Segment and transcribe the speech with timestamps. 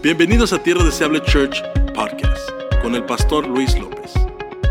[0.00, 1.60] Bienvenidos a Tierra Deseable Church
[1.92, 2.48] Podcast
[2.82, 4.14] con el pastor Luis López.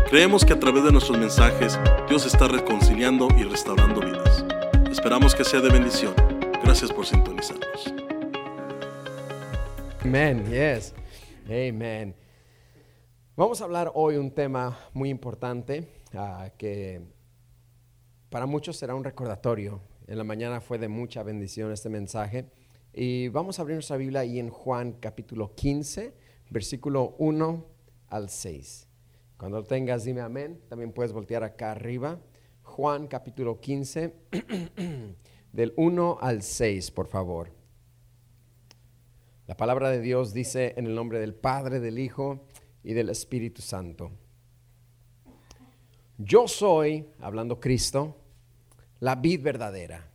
[0.08, 1.78] Creemos que a través de nuestros mensajes
[2.08, 4.46] Dios está reconciliando y restaurando vidas.
[4.90, 6.14] Esperamos que sea de bendición.
[6.64, 7.92] Gracias por sintonizarnos.
[10.00, 10.94] Amen, yes.
[11.44, 12.14] Amen.
[13.36, 17.02] Vamos a hablar hoy un tema muy importante ah, que
[18.30, 19.82] para muchos será un recordatorio.
[20.06, 22.46] En la mañana fue de mucha bendición este mensaje.
[23.00, 26.12] Y vamos a abrir nuestra Biblia ahí en Juan capítulo 15,
[26.50, 27.64] versículo 1
[28.08, 28.88] al 6.
[29.36, 30.60] Cuando lo tengas, dime amén.
[30.68, 32.18] También puedes voltear acá arriba.
[32.64, 34.14] Juan capítulo 15,
[35.52, 37.52] del 1 al 6, por favor.
[39.46, 42.46] La palabra de Dios dice en el nombre del Padre, del Hijo
[42.82, 44.10] y del Espíritu Santo.
[46.16, 48.16] Yo soy, hablando Cristo,
[48.98, 50.07] la vid verdadera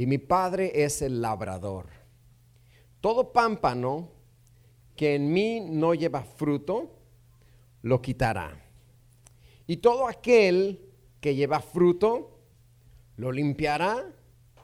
[0.00, 1.84] y mi Padre es el labrador.
[3.02, 4.08] Todo pámpano
[4.96, 6.96] que en mí no lleva fruto,
[7.82, 8.64] lo quitará.
[9.66, 12.38] Y todo aquel que lleva fruto,
[13.16, 14.10] lo limpiará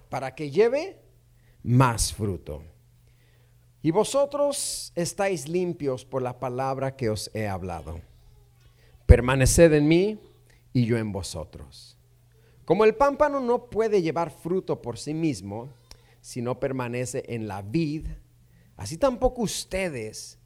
[0.08, 1.02] para que lleve
[1.62, 2.62] más fruto.
[3.82, 8.00] Y vosotros estáis limpios por la palabra que os he hablado.
[9.04, 10.18] Permaneced en mí
[10.72, 11.95] y yo en vosotros.
[12.66, 15.68] Como el pámpano no puede llevar fruto por sí mismo
[16.20, 18.08] si no permanece en la vid,
[18.76, 20.40] así tampoco ustedes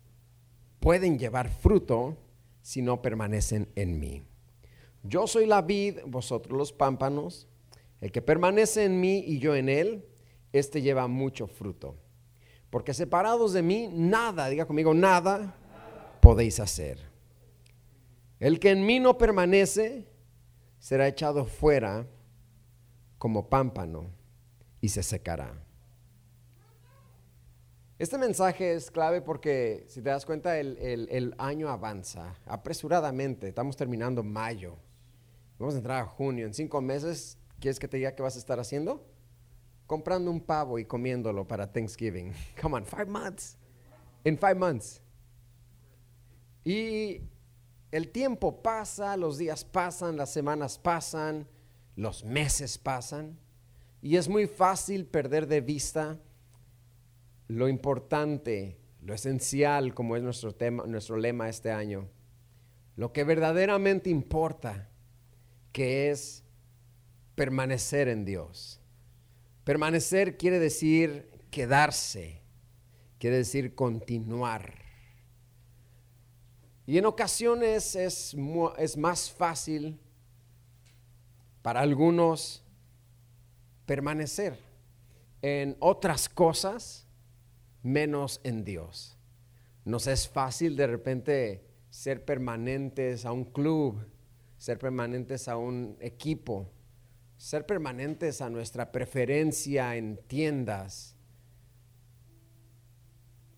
[0.80, 2.18] pueden llevar fruto
[2.60, 4.22] si no permanecen en mí.
[5.02, 7.48] Yo soy la vid, vosotros los pámpanos.
[8.02, 10.04] El que permanece en mí y yo en él,
[10.52, 11.96] este lleva mucho fruto.
[12.68, 15.56] Porque separados de mí, nada, diga conmigo, nada
[16.20, 16.98] podéis hacer.
[18.38, 20.09] El que en mí no permanece,
[20.80, 22.08] será echado fuera
[23.18, 24.10] como pámpano
[24.80, 25.62] y se secará.
[27.98, 33.48] Este mensaje es clave porque, si te das cuenta, el, año avanza apresuradamente.
[33.48, 34.78] Estamos terminando mayo.
[35.58, 36.46] Vamos a entrar a junio.
[36.46, 39.06] En cinco meses, ¿quieres que te diga qué vas a estar haciendo?
[39.86, 42.32] Comprando un pavo y comiéndolo para Thanksgiving.
[42.62, 43.58] Come on, five months.
[44.24, 45.02] In five months.
[46.64, 47.20] Y
[47.92, 51.48] el tiempo pasa, los días pasan, las semanas pasan,
[51.96, 53.38] los meses pasan
[54.02, 56.18] y es muy fácil perder de vista
[57.48, 62.08] lo importante, lo esencial, como es nuestro tema, nuestro lema este año.
[62.94, 64.88] Lo que verdaderamente importa,
[65.72, 66.44] que es
[67.34, 68.80] permanecer en Dios.
[69.64, 72.42] Permanecer quiere decir quedarse,
[73.18, 74.79] quiere decir continuar.
[76.90, 78.34] Y en ocasiones es,
[78.78, 79.96] es más fácil
[81.62, 82.64] para algunos
[83.86, 84.58] permanecer
[85.40, 87.06] en otras cosas
[87.84, 89.16] menos en Dios.
[89.84, 94.04] Nos es fácil de repente ser permanentes a un club,
[94.58, 96.72] ser permanentes a un equipo,
[97.36, 101.14] ser permanentes a nuestra preferencia en tiendas,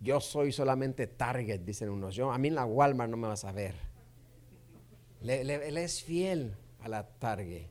[0.03, 2.15] yo soy solamente Target, dicen unos.
[2.17, 3.75] Yo, a mí en la Walmart no me vas a ver.
[5.23, 7.69] él es fiel a la Target.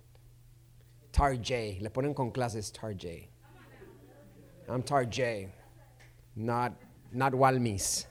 [1.11, 1.81] Target.
[1.81, 3.29] Le ponen con clases Target.
[4.69, 5.49] I'm Target.
[6.35, 6.73] Not,
[7.11, 8.07] not Walmis.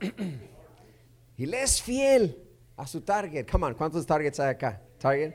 [1.36, 2.40] y le es fiel
[2.76, 3.50] a su Target.
[3.50, 4.80] Come on, ¿cuántos Targets hay acá?
[4.98, 5.34] Target.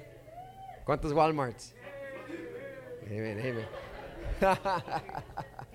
[0.86, 1.76] ¿Cuántos Walmarts?
[3.06, 3.68] Amen, amen.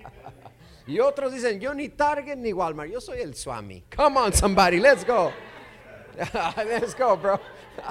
[0.87, 3.83] Y otros dicen, yo ni Target ni Walmart, yo soy el Swami.
[3.95, 5.31] Come on, somebody, let's go.
[6.57, 7.39] let's go, bro.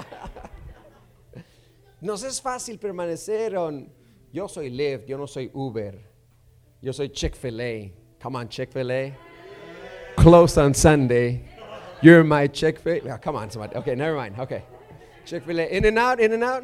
[2.01, 3.91] Nos es fácil permanecer en,
[4.31, 5.95] yo soy Lyft, yo no soy Uber.
[6.81, 7.91] Yo soy Chick-fil-A.
[8.21, 9.13] Come on, Chick-fil-A.
[10.17, 11.49] Close on Sunday.
[12.01, 13.13] You're my Chick-fil-A.
[13.13, 13.75] Ah, come on, somebody.
[13.75, 14.39] Okay, never mind.
[14.39, 14.63] Okay.
[15.25, 15.75] Chick-fil-A.
[15.75, 16.63] In and out, in and out.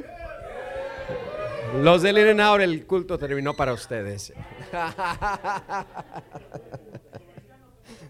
[1.76, 4.34] Los del In Out, el culto terminó para ustedes.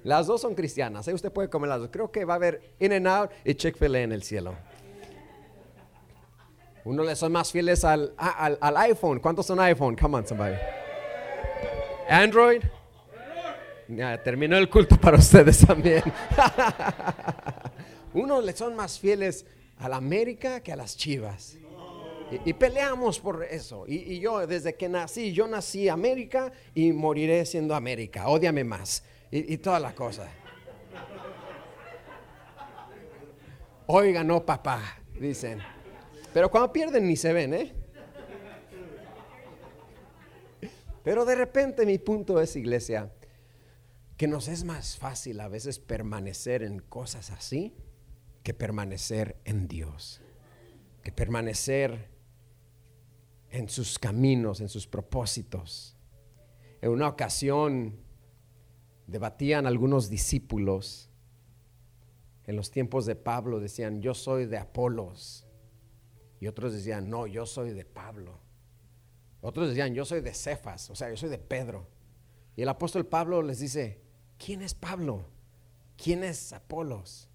[0.03, 1.07] Las dos son cristianas.
[1.07, 1.13] ¿eh?
[1.13, 1.89] Usted puede comer las dos.
[1.91, 4.55] Creo que va a haber In and Out y Chick-fil-A en el cielo.
[6.83, 9.19] Uno le son más fieles al, al, al, iPhone.
[9.19, 9.95] ¿Cuántos son iPhone?
[9.95, 10.55] Come on, somebody.
[12.09, 12.63] Android.
[13.87, 16.01] Ya, terminó el culto para ustedes también.
[18.13, 19.45] Uno le son más fieles
[19.77, 21.57] a la América que a las chivas.
[22.45, 23.83] Y, peleamos por eso.
[23.87, 28.27] Y, yo, desde que nací, yo nací América y moriré siendo América.
[28.27, 29.03] Ódiame más.
[29.29, 30.29] Y, toda la cosa.
[33.87, 35.59] Hoy ganó papá, dicen.
[36.33, 37.73] Pero cuando pierden ni se ven, ¿eh?
[41.03, 43.11] Pero de repente mi punto es, iglesia,
[44.15, 47.73] que nos es más fácil a veces permanecer en cosas así
[48.43, 50.21] que permanecer en Dios,
[51.03, 52.10] que permanecer
[53.51, 55.95] en sus caminos, en sus propósitos.
[56.81, 57.99] En una ocasión
[59.07, 61.09] debatían algunos discípulos
[62.45, 65.45] en los tiempos de Pablo, decían, yo soy de Apolos.
[66.39, 68.39] Y otros decían, no, yo soy de Pablo.
[69.41, 71.87] Otros decían, yo soy de Cefas, o sea, yo soy de Pedro.
[72.55, 74.01] Y el apóstol Pablo les dice,
[74.43, 75.25] ¿quién es Pablo?
[75.97, 77.29] ¿Quién es Apolos?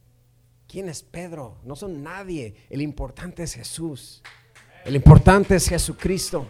[0.67, 1.59] ¿Quién es Pedro?
[1.63, 2.57] No son nadie.
[2.69, 4.23] El importante es Jesús.
[4.87, 6.47] El importante es Jesucristo.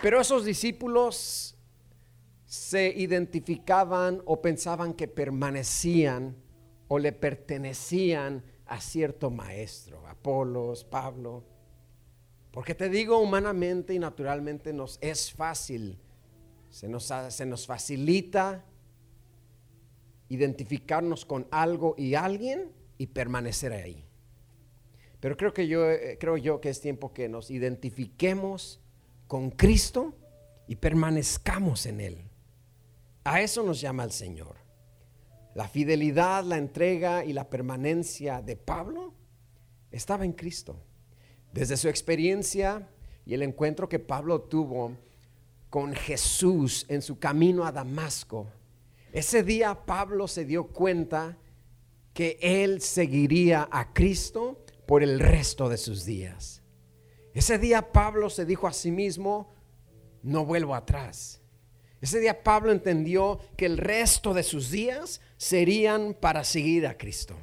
[0.00, 1.54] Pero esos discípulos
[2.46, 6.34] se identificaban o pensaban que permanecían
[6.88, 11.44] o le pertenecían a cierto maestro, Apolos, Pablo.
[12.50, 16.00] Porque te digo, humanamente y naturalmente nos es fácil,
[16.70, 18.64] se nos, se nos facilita
[20.30, 24.09] identificarnos con algo y alguien y permanecer ahí.
[25.20, 28.80] Pero creo que yo eh, creo yo que es tiempo que nos identifiquemos
[29.26, 30.14] con Cristo
[30.66, 32.18] y permanezcamos en él.
[33.24, 34.56] A eso nos llama el Señor.
[35.54, 39.12] La fidelidad, la entrega y la permanencia de Pablo
[39.90, 40.80] estaba en Cristo.
[41.52, 42.88] Desde su experiencia
[43.26, 44.96] y el encuentro que Pablo tuvo
[45.68, 48.46] con Jesús en su camino a Damasco,
[49.12, 51.36] ese día Pablo se dio cuenta
[52.14, 56.64] que él seguiría a Cristo por el resto de sus días.
[57.32, 59.54] Ese día Pablo se dijo a sí mismo,
[60.24, 61.40] no vuelvo atrás.
[62.00, 67.36] Ese día Pablo entendió que el resto de sus días serían para seguir a Cristo.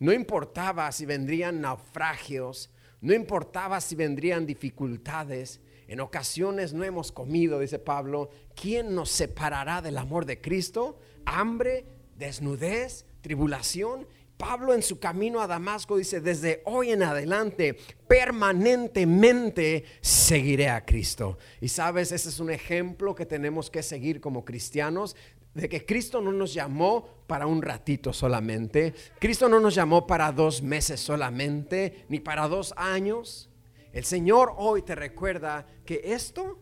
[0.00, 5.60] No importaba si vendrían naufragios, no importaba si vendrían dificultades.
[5.86, 8.30] En ocasiones no hemos comido, dice Pablo.
[8.60, 10.98] ¿Quién nos separará del amor de Cristo?
[11.24, 11.86] Hambre,
[12.16, 14.08] desnudez, tribulación.
[14.36, 17.76] Pablo en su camino a Damasco dice, desde hoy en adelante,
[18.08, 21.38] permanentemente seguiré a Cristo.
[21.60, 25.16] Y sabes, ese es un ejemplo que tenemos que seguir como cristianos,
[25.54, 30.32] de que Cristo no nos llamó para un ratito solamente, Cristo no nos llamó para
[30.32, 33.50] dos meses solamente, ni para dos años.
[33.92, 36.58] El Señor hoy te recuerda que esto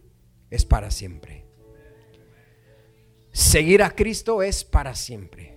[0.50, 1.46] es para siempre.
[3.32, 5.51] Seguir a Cristo es para siempre.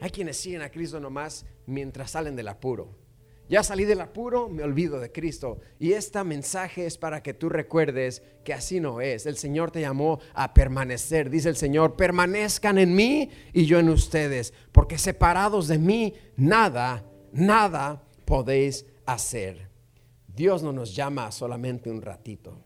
[0.00, 3.04] Hay quienes siguen a Cristo nomás mientras salen del apuro.
[3.48, 5.60] Ya salí del apuro, me olvido de Cristo.
[5.78, 9.26] Y este mensaje es para que tú recuerdes que así no es.
[9.26, 11.28] El Señor te llamó a permanecer.
[11.28, 17.04] Dice el Señor, permanezcan en mí y yo en ustedes, porque separados de mí, nada,
[17.32, 19.68] nada podéis hacer.
[20.26, 22.64] Dios no nos llama solamente un ratito.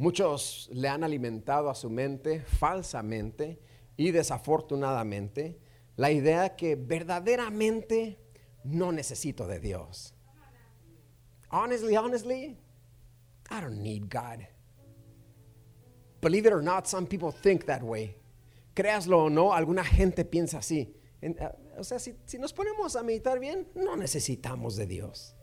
[0.00, 3.60] Muchos le han alimentado a su mente falsamente
[3.98, 5.60] y desafortunadamente
[5.96, 8.18] la idea que verdaderamente
[8.64, 10.14] no necesito de Dios.
[11.50, 12.56] Honestly, honestly,
[13.50, 14.46] I don't need God.
[16.22, 18.16] Believe it or not, some people think that way.
[18.72, 20.96] Créaslo o no, alguna gente piensa así.
[21.22, 21.34] Uh,
[21.78, 25.36] o sea, si, si nos ponemos a meditar bien, no necesitamos de Dios.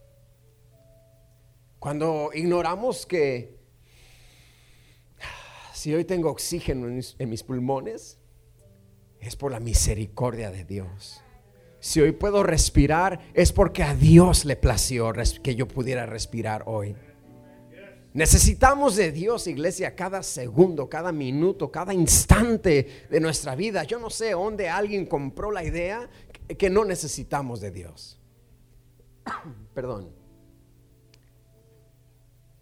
[1.78, 3.57] Cuando ignoramos que
[5.78, 8.18] si hoy tengo oxígeno en mis, pulmones,
[9.20, 11.22] es por la misericordia de Dios.
[11.80, 16.96] Si hoy puedo respirar, es porque a Dios le plació que yo pudiera respirar hoy.
[18.16, 23.84] Necesitamos de Dios, iglesia, cada segundo, cada minuto, cada instante de nuestra vida.
[23.84, 26.10] Yo no sé dónde alguien compró la idea
[26.58, 28.20] que no necesitamos de Dios.
[29.76, 30.10] Perdón.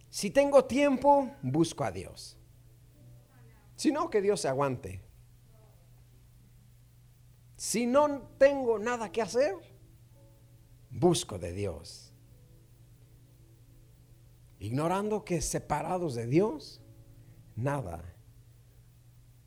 [0.10, 2.35] Si tengo tiempo, busco a Dios
[3.76, 5.02] sino que Dios se aguante.
[7.56, 9.56] Si no tengo nada que hacer,
[10.90, 12.14] busco de Dios.
[14.60, 16.82] Ignorando que separados de Dios,
[17.56, 18.16] nada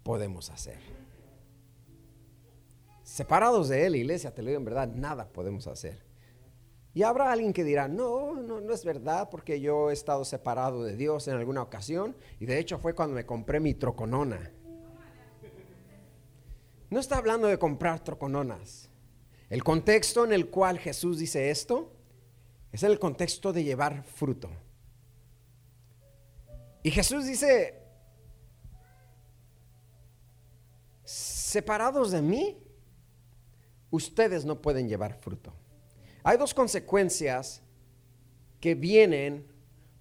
[0.02, 0.78] podemos hacer.
[3.02, 6.07] Separados de Él, iglesia, te lo digo en verdad, nada podemos hacer.
[6.94, 10.82] Y habrá alguien que dirá, no, no, no es verdad porque yo he estado separado
[10.84, 14.50] de Dios en alguna ocasión y de hecho fue cuando me compré mi troconona.
[16.90, 18.88] No está hablando de comprar trocononas.
[19.50, 21.92] El contexto en el cual Jesús dice esto
[22.72, 24.50] es el contexto de llevar fruto.
[26.82, 27.82] Y Jesús dice,
[31.04, 32.58] separados de mí,
[33.90, 35.52] ustedes no pueden llevar fruto.
[36.28, 37.62] Hay dos consecuencias
[38.60, 39.50] que vienen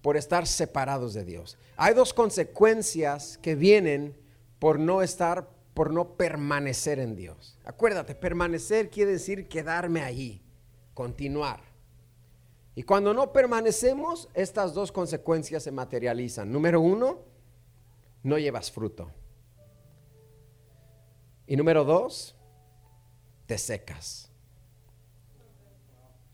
[0.02, 1.56] por estar separados de Dios.
[1.78, 4.14] Hay dos consecuencias que vienen
[4.58, 7.58] por no estar, por no permanecer en Dios.
[7.64, 10.42] Acuérdate, permanecer quiere decir quedarme ahí,
[10.92, 11.62] continuar.
[12.74, 16.52] Y cuando no permanecemos, estas dos consecuencias se materializan.
[16.52, 17.20] Número uno,
[18.22, 19.10] no llevas fruto.
[21.46, 22.36] Y número dos,
[23.46, 24.27] te secas.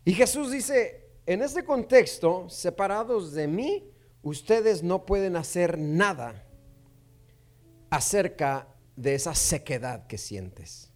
[0.05, 3.91] Y Jesús dice, en este contexto, separados de mí,
[4.23, 6.47] ustedes no pueden hacer nada
[7.91, 10.91] acerca de esa sequedad que sientes.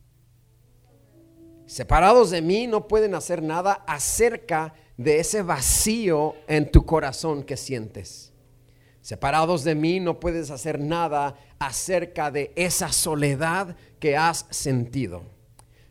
[1.67, 7.57] Separados de mí no pueden hacer nada acerca de ese vacío en tu corazón que
[7.57, 8.33] sientes.
[9.01, 15.23] Separados de mí no puedes hacer nada acerca de esa soledad que has sentido.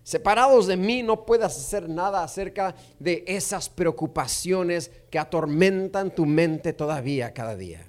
[0.08, 6.72] Separados de mí no puedes hacer nada acerca de esas preocupaciones que atormentan tu mente
[6.72, 7.86] todavía cada día.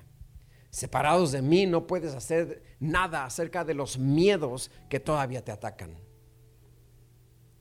[0.68, 5.96] Separados de mí no puedes hacer nada acerca de los miedos que todavía te atacan.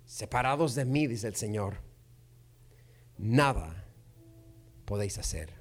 [0.05, 1.75] Separados de mí, dice el Señor,
[3.15, 3.85] nada
[4.85, 5.53] podéis hacer.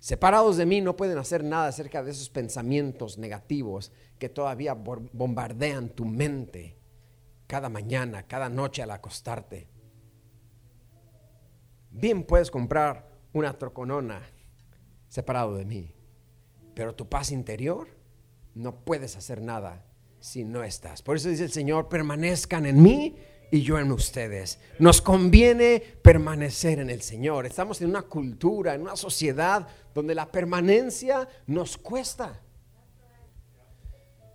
[0.00, 5.88] Separados de mí no pueden hacer nada acerca de esos pensamientos negativos que todavía bombardean
[5.88, 6.77] tu mente
[7.48, 9.66] cada mañana, cada noche al acostarte.
[11.90, 14.22] Bien puedes comprar una troconona
[15.08, 15.92] separado de mí,
[16.74, 17.88] pero tu paz interior
[18.54, 19.84] no puedes hacer nada
[20.20, 21.02] si no estás.
[21.02, 23.16] Por eso dice el Señor, permanezcan en mí
[23.50, 24.58] y yo en ustedes.
[24.78, 27.46] Nos conviene permanecer en el Señor.
[27.46, 32.42] Estamos en una cultura, en una sociedad donde la permanencia nos cuesta.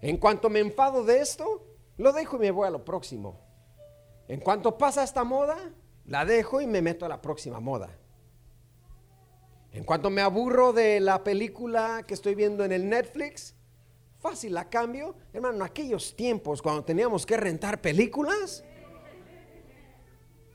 [0.01, 3.39] En cuanto me enfado de esto, lo dejo y me voy a lo próximo.
[4.27, 5.57] En cuanto pasa esta moda,
[6.05, 7.89] la dejo y me meto a la próxima moda.
[9.71, 13.55] En cuanto me aburro de la película que estoy viendo en el Netflix,
[14.19, 15.15] fácil la cambio.
[15.33, 18.63] Hermano, en aquellos tiempos cuando teníamos que rentar películas,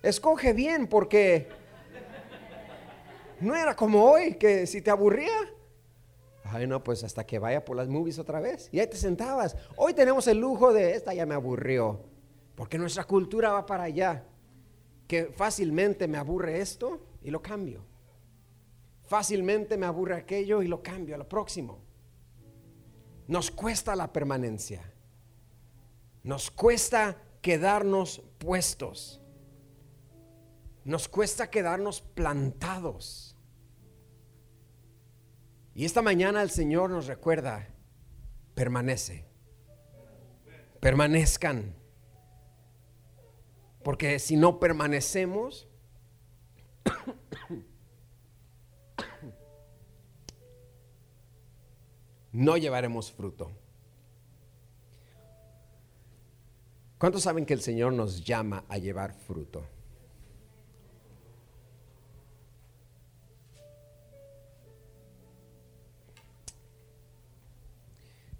[0.02, 1.48] escoge bien porque
[3.40, 5.36] no era como hoy que si te aburría,
[6.50, 8.68] Ay, no, pues hasta que vaya por las movies otra vez.
[8.72, 9.56] Y ahí te sentabas.
[9.76, 12.00] Hoy tenemos el lujo de esta ya me aburrió.
[12.54, 14.24] Porque nuestra cultura va para allá.
[15.06, 17.84] Que fácilmente me aburre esto y lo cambio.
[19.04, 21.78] Fácilmente me aburre aquello y lo cambio a lo próximo.
[23.26, 24.82] Nos cuesta la permanencia.
[26.22, 29.20] Nos cuesta quedarnos puestos.
[30.84, 33.27] Nos cuesta quedarnos plantados.
[35.78, 37.68] Y esta mañana el Señor nos recuerda,
[38.56, 39.24] permanece,
[40.80, 41.76] permanezcan.
[43.84, 45.68] Porque si no permanecemos,
[52.32, 53.52] no llevaremos fruto.
[56.98, 59.64] ¿Cuántos saben que el Señor nos llama a llevar fruto?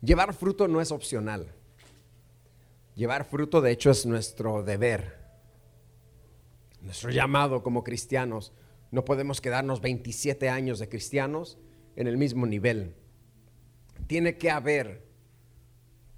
[0.01, 1.53] Llevar fruto no es opcional.
[2.95, 5.19] Llevar fruto, de hecho, es nuestro deber,
[6.81, 8.53] nuestro llamado como cristianos.
[8.91, 11.59] No podemos quedarnos 27 años de cristianos
[11.97, 12.95] en el mismo nivel.
[14.07, 15.05] Tiene que haber,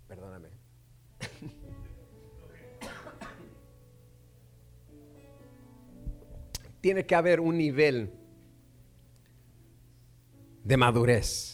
[0.08, 0.48] perdóname,
[6.80, 8.12] tiene que haber un nivel
[10.64, 11.49] de madurez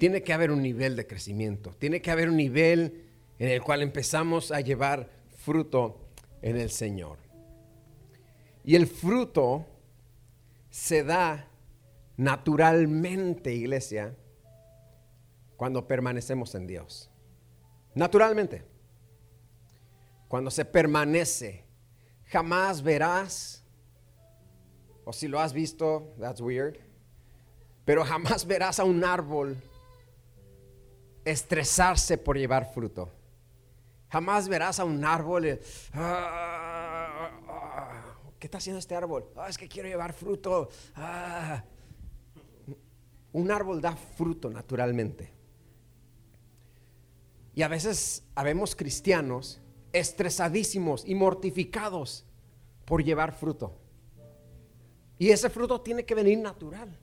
[0.00, 3.04] tiene que haber un nivel de crecimiento, tiene que haber un nivel
[3.38, 6.08] en el cual empezamos a llevar fruto
[6.40, 7.18] en el Señor.
[8.64, 9.66] Y el fruto
[10.70, 11.50] se da
[12.16, 14.16] naturalmente, iglesia,
[15.58, 17.10] cuando permanecemos en Dios.
[17.94, 18.64] Naturalmente.
[20.28, 21.66] Cuando se permanece,
[22.24, 23.62] jamás verás,
[25.04, 26.78] o si lo has visto, that's weird,
[27.84, 29.58] pero jamás verás a un árbol
[31.24, 33.10] estresarse por llevar fruto.
[34.10, 35.60] Jamás verás a un árbol.
[35.92, 38.00] Ah, ah,
[38.38, 39.30] ¿Qué está haciendo este árbol?
[39.36, 40.68] Ah, es que quiero llevar fruto.
[43.32, 45.32] Un árbol da fruto naturalmente.
[47.54, 49.60] Y a veces habemos cristianos
[49.92, 52.24] estresadísimos y mortificados
[52.84, 53.76] por llevar fruto.
[55.18, 56.98] Y ese fruto tiene que venir natural.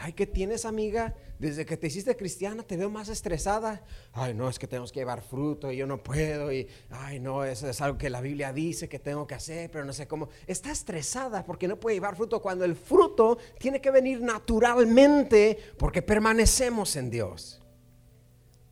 [0.00, 1.16] Ay, ¿qué tienes, amiga?
[1.40, 3.84] Desde que te hiciste cristiana te veo más estresada.
[4.12, 6.52] Ay, no, es que tenemos que llevar fruto y yo no puedo.
[6.52, 9.84] Y, ay, no, eso es algo que la Biblia dice que tengo que hacer, pero
[9.84, 10.28] no sé cómo.
[10.46, 16.00] Está estresada porque no puede llevar fruto cuando el fruto tiene que venir naturalmente porque
[16.00, 17.60] permanecemos en Dios.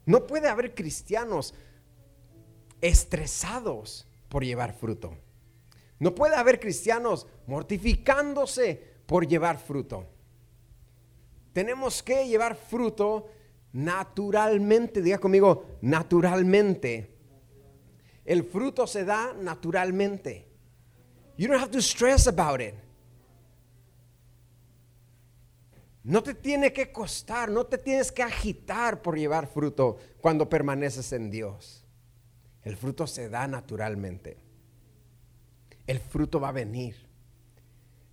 [0.04, 1.54] No puede haber cristianos
[2.80, 5.16] estresados por llevar fruto.
[5.98, 10.06] No puede haber cristianos mortificándose por llevar fruto.
[11.56, 13.30] Tenemos que llevar fruto
[13.72, 15.00] naturalmente.
[15.00, 17.16] Diga conmigo, naturalmente.
[18.26, 20.46] El fruto se da naturalmente.
[21.38, 22.74] You don't have to stress about it.
[26.04, 31.10] No te tiene que costar, no te tienes que agitar por llevar fruto cuando permaneces
[31.14, 31.86] en Dios.
[32.64, 34.36] El fruto se da naturalmente.
[35.86, 37.05] El fruto va a venir.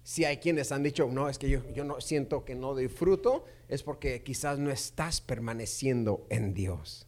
[0.03, 2.89] Si hay quienes han dicho, no, es que yo, yo no siento que no doy
[2.89, 7.07] fruto, es porque quizás no estás permaneciendo en Dios.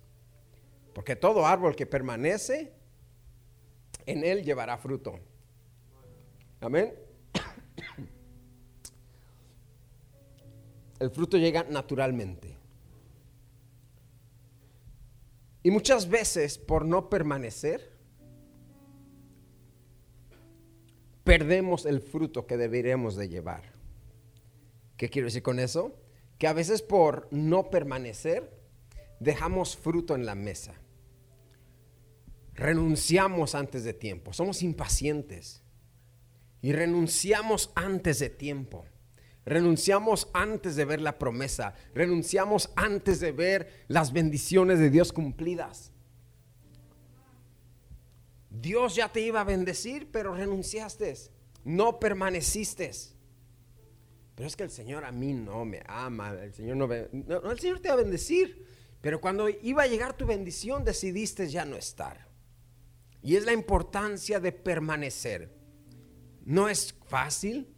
[0.93, 2.71] Porque todo árbol que permanece,
[4.05, 5.19] en él llevará fruto.
[6.61, 6.95] Amén.
[10.99, 12.57] El fruto llega naturalmente.
[15.61, 17.94] Y muchas veces por no permanecer,
[21.25, 23.63] perdemos el fruto que deberíamos de llevar.
[24.95, 25.99] ¿Qué quiero decir con eso?
[26.37, 28.49] Que a veces por no permanecer
[29.19, 30.75] dejamos fruto en la mesa.
[32.53, 34.31] Renunciamos antes de tiempo.
[34.31, 35.63] Somos impacientes.
[36.61, 38.85] Y renunciamos antes de tiempo.
[39.45, 41.73] Renunciamos antes de ver la promesa.
[41.93, 45.91] Renunciamos antes de ver las bendiciones de Dios cumplidas.
[48.61, 51.13] Dios ya te iba a bendecir, pero renunciaste.
[51.63, 52.91] No permaneciste.
[54.35, 56.33] Pero es que el Señor a mí no me ama.
[56.33, 58.65] El Señor no, no, el Señor te va a bendecir.
[59.01, 62.27] Pero cuando iba a llegar tu bendición, decidiste ya no estar.
[63.21, 65.55] Y es la importancia de permanecer.
[66.43, 67.74] No es fácil,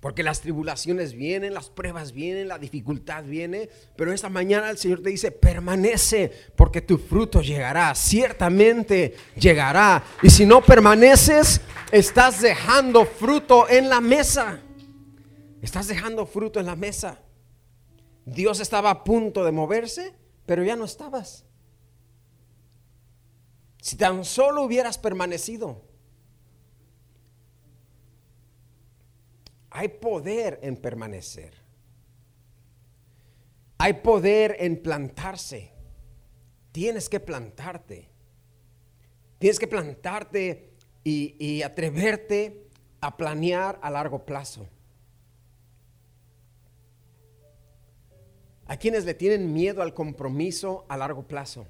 [0.00, 5.02] porque las tribulaciones vienen, las pruebas vienen, la dificultad viene, pero esta mañana el Señor
[5.02, 10.04] te dice, permanece, porque tu fruto llegará, ciertamente llegará.
[10.22, 14.60] Y si no permaneces, estás dejando fruto en la mesa.
[15.62, 17.20] Estás dejando fruto en la mesa.
[18.24, 20.14] Dios estaba a punto de moverse,
[20.46, 21.44] pero ya no estabas.
[23.82, 25.87] Si tan solo hubieras permanecido.
[29.70, 31.54] Hay poder en permanecer.
[33.78, 35.72] Hay poder en plantarse.
[36.72, 38.08] Tienes que plantarte.
[39.38, 40.72] Tienes que plantarte
[41.04, 42.68] y, atreverte
[43.00, 44.68] a planear a largo plazo.
[48.66, 51.66] A quienes le tienen miedo al compromiso a largo plazo.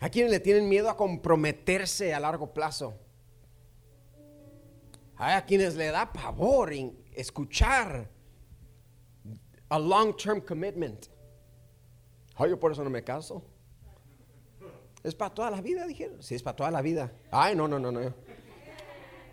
[0.00, 2.94] A quienes le tienen miedo a comprometerse a largo plazo.
[5.22, 8.10] Hay a quienes le da pavor en escuchar
[9.68, 11.06] a long-term commitment.
[12.34, 13.40] Ay, yo por eso no me caso.
[15.00, 16.20] Es para toda la vida, dijeron.
[16.20, 17.12] Sí, es para toda la vida.
[17.30, 18.12] Ay, no, no, no, no.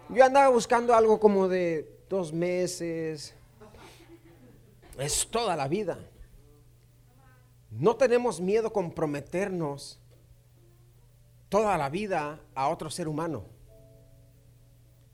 [0.10, 3.34] Yo andaba buscando algo como de dos meses.
[5.00, 5.98] Es toda la vida.
[7.72, 10.00] No tenemos miedo a comprometernos
[11.50, 13.58] toda la vida a otro ser humano.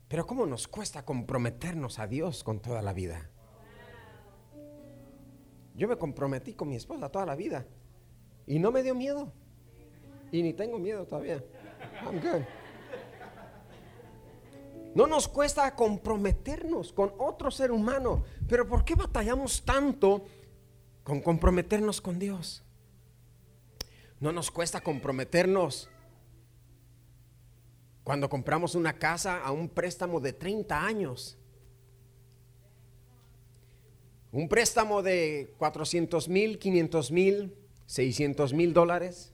[0.08, 3.28] Pero ¿cómo nos cuesta comprometernos a Dios con toda la vida?
[5.74, 7.66] Yo me comprometí con mi esposa toda la vida
[8.46, 9.32] y no me dio miedo.
[10.32, 11.42] Y ni tengo miedo todavía.
[12.04, 12.42] I'm good.
[14.94, 20.24] No nos cuesta comprometernos con otro ser humano, pero ¿por qué batallamos tanto
[21.04, 22.64] con comprometernos con Dios?
[24.20, 25.90] No nos cuesta comprometernos
[28.06, 31.36] cuando compramos una casa a un préstamo de 30 años.
[34.30, 39.32] Un préstamo de 400 mil, 500 mil, 600 mil dólares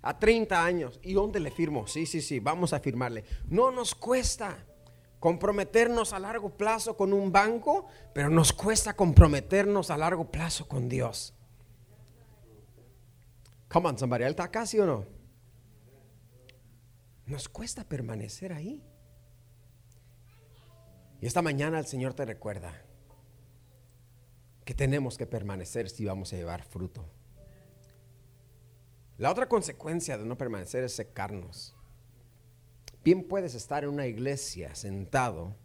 [0.00, 0.98] a 30 años.
[1.02, 1.86] ¿Y dónde le firmo?
[1.86, 3.24] Sí, sí, sí, vamos a firmarle.
[3.50, 4.56] No nos cuesta
[5.20, 10.88] comprometernos a largo plazo con un banco, pero nos cuesta comprometernos a largo plazo con
[10.88, 11.34] Dios.
[13.68, 15.15] Come on, somebody, ¿está casi o no?
[17.26, 18.82] Nos cuesta permanecer ahí.
[21.20, 22.72] Y esta mañana el Señor te recuerda
[24.64, 27.04] que tenemos que permanecer si vamos a llevar fruto.
[29.18, 31.74] La otra consecuencia de no permanecer es secarnos.
[33.02, 35.56] Bien puedes estar en una iglesia sentado,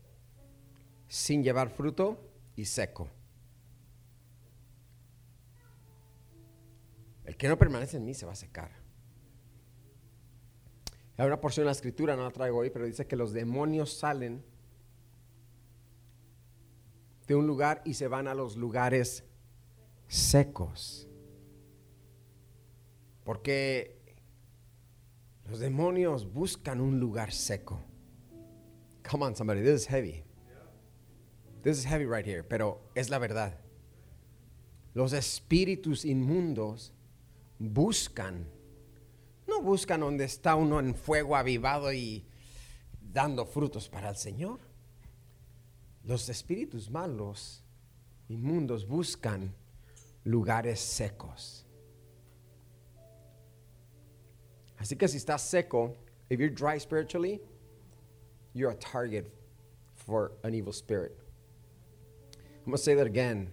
[1.07, 3.09] sin llevar fruto y seco.
[7.25, 8.80] El que no permanece en mí se va a secar.
[11.17, 13.93] Hay una porción de la escritura, no la traigo hoy, pero dice que los demonios
[13.93, 14.43] salen
[17.27, 19.23] de un lugar y se van a los lugares
[20.07, 21.07] secos.
[23.23, 24.01] Porque
[25.49, 27.83] los demonios buscan un lugar seco.
[29.09, 30.23] Come on, somebody, this is heavy.
[31.63, 33.59] This is heavy right here, pero es la verdad.
[34.93, 36.91] Los espíritus inmundos
[37.59, 38.47] buscan,
[39.61, 42.25] buscan donde está uno en fuego avivado y
[43.01, 44.59] dando frutos para el Señor.
[46.03, 47.63] Los espíritus malos,
[48.27, 49.53] inmundos, buscan
[50.23, 51.65] lugares secos.
[54.77, 55.95] Así que si estás seco,
[56.29, 57.39] if you're dry spiritually,
[58.53, 59.31] you're a target
[59.93, 61.15] for an evil spirit.
[62.65, 63.51] I'm going to say that again.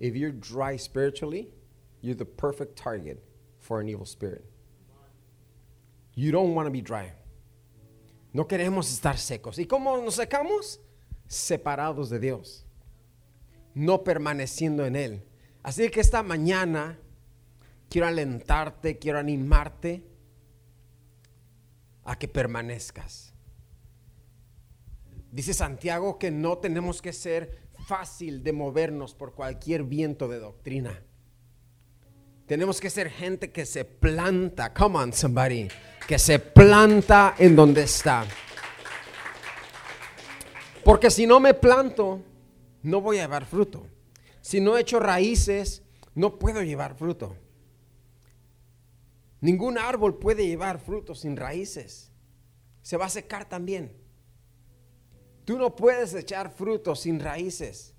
[0.00, 1.48] If you're dry spiritually,
[2.00, 3.22] you're the perfect target
[3.58, 4.49] for an evil spirit.
[6.20, 7.10] You don't want to be dry.
[8.34, 9.58] No queremos estar secos.
[9.58, 10.78] ¿Y cómo nos secamos?
[11.26, 12.66] Separados de Dios.
[13.72, 15.24] No permaneciendo en Él.
[15.62, 16.98] Así que esta mañana
[17.88, 20.04] quiero alentarte, quiero animarte
[22.04, 23.32] a que permanezcas.
[25.32, 31.02] Dice Santiago que no tenemos que ser fácil de movernos por cualquier viento de doctrina.
[32.50, 35.68] Tenemos que ser gente que se planta, come on somebody,
[36.08, 38.26] que se planta en donde está.
[40.84, 42.20] Porque si no me planto,
[42.82, 43.86] no voy a llevar fruto.
[44.40, 45.84] Si no echo raíces,
[46.16, 47.36] no puedo llevar fruto.
[49.40, 52.10] Ningún árbol puede llevar fruto sin raíces.
[52.82, 53.96] Se va a secar también.
[55.44, 57.94] Tú no puedes echar fruto sin raíces,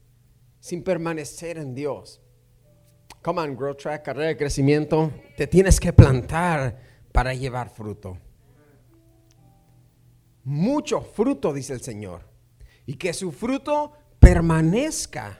[0.60, 2.21] sin permanecer en Dios.
[3.22, 5.12] Come on, Growth Track, carrera de crecimiento.
[5.38, 6.80] Te tienes que plantar
[7.12, 8.18] para llevar fruto.
[10.44, 12.22] Mucho fruto, dice el Señor.
[12.88, 15.38] Y que su fruto permanezca.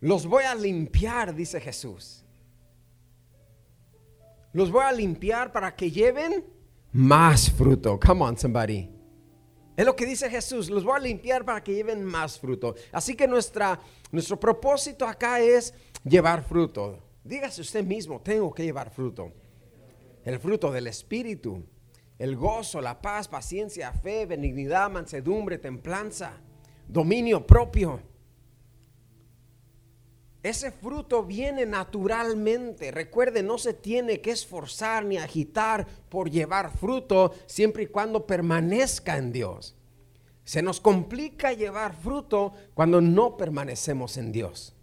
[0.00, 2.24] Los voy a limpiar, dice Jesús.
[4.52, 6.44] Los voy a limpiar para que lleven
[6.92, 7.98] más fruto.
[7.98, 8.91] Come on, somebody.
[9.76, 12.74] Es lo que dice Jesús, los voy a limpiar para que lleven más fruto.
[12.92, 13.80] Así que nuestra,
[14.10, 15.72] nuestro propósito acá es
[16.04, 16.98] llevar fruto.
[17.24, 19.32] Dígase usted mismo, tengo que llevar fruto.
[20.24, 21.64] El fruto del Espíritu,
[22.18, 26.34] el gozo, la paz, paciencia, fe, benignidad, mansedumbre, templanza,
[26.86, 28.00] dominio propio.
[30.42, 32.90] Ese fruto viene naturalmente.
[32.90, 39.16] Recuerde, no se tiene que esforzar ni agitar por llevar fruto siempre y cuando permanezca
[39.16, 39.76] en Dios.
[40.44, 44.74] Se nos complica llevar fruto cuando no permanecemos en Dios.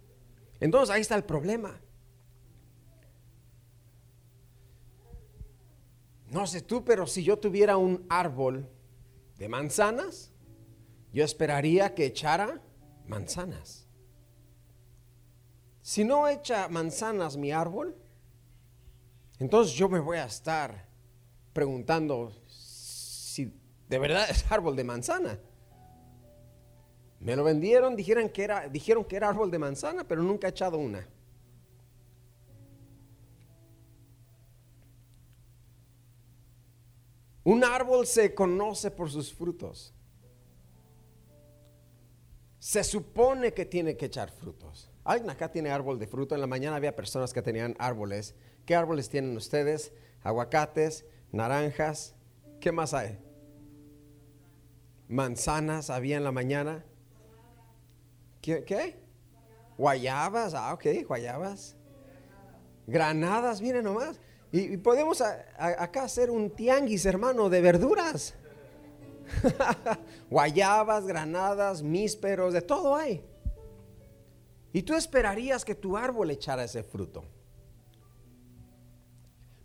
[0.60, 1.78] Entonces ahí está el problema.
[6.30, 8.66] No sé tú, pero si yo tuviera un árbol
[9.36, 10.30] de manzanas,
[11.12, 12.62] yo esperaría que echara
[13.06, 13.89] manzanas.
[15.90, 17.96] Si no echa manzanas mi árbol,
[19.40, 20.86] entonces yo me voy a estar
[21.52, 23.52] preguntando si
[23.88, 25.40] de verdad es árbol de manzana.
[27.18, 30.50] Me lo vendieron, dijeron que era, dijeron que era árbol de manzana, pero nunca he
[30.50, 31.04] echado una.
[37.42, 39.92] Un árbol se conoce por sus frutos.
[42.60, 44.89] Se supone que tiene que echar frutos.
[45.04, 46.34] ¿Alguien acá tiene árbol de fruto?
[46.34, 48.34] En la mañana había personas que tenían árboles.
[48.66, 49.92] ¿Qué árboles tienen ustedes?
[50.22, 52.14] Aguacates, naranjas.
[52.60, 53.18] ¿Qué más hay?
[55.08, 56.84] Manzanas había en la mañana.
[58.40, 58.96] ¿Qué?
[59.76, 60.54] Guayabas.
[60.54, 61.76] Ah, ok, guayabas.
[62.86, 64.20] Granadas, miren nomás.
[64.52, 68.34] Y, podemos acá hacer un tianguis, hermano, de verduras.
[70.30, 73.24] Guayabas, granadas, mísperos, de todo hay.
[74.72, 77.24] Y tú esperarías que tu árbol echara ese fruto.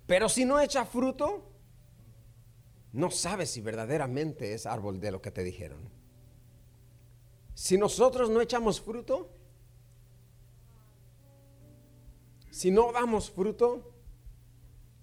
[0.07, 1.51] Pero si no echa fruto,
[2.93, 5.89] no sabes si verdaderamente es árbol de lo que te dijeron.
[7.53, 9.29] Si nosotros no echamos fruto,
[12.49, 13.93] si no damos fruto,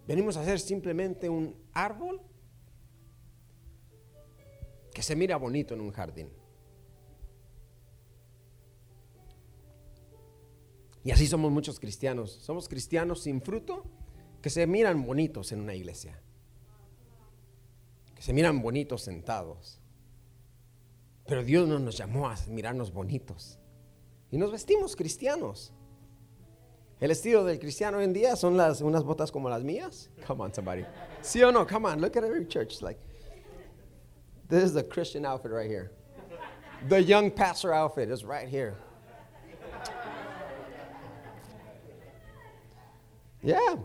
[0.07, 2.21] venimos a ser simplemente un árbol
[4.93, 6.31] que se mira bonito en un jardín.
[11.05, 12.33] Y así somos muchos cristianos.
[12.43, 13.85] Somos cristianos sin fruto
[14.41, 16.21] que se miran bonitos en una iglesia.
[18.15, 19.81] Que se miran bonitos sentados.
[21.27, 23.59] Pero Dios no nos llamó a mirarnos bonitos.
[24.31, 25.73] Y nos vestimos cristianos.
[27.01, 30.09] El estilo del cristiano hoy en día son las, unas botas como las mías.
[30.27, 30.85] Come on, somebody.
[31.21, 31.67] ¿Sí o no?
[31.67, 32.81] Come on, look at every church.
[32.81, 33.01] Like,
[34.49, 35.91] this is the Christian outfit right here.
[36.89, 38.77] The young pastor outfit is right here.
[43.43, 43.85] Yeah.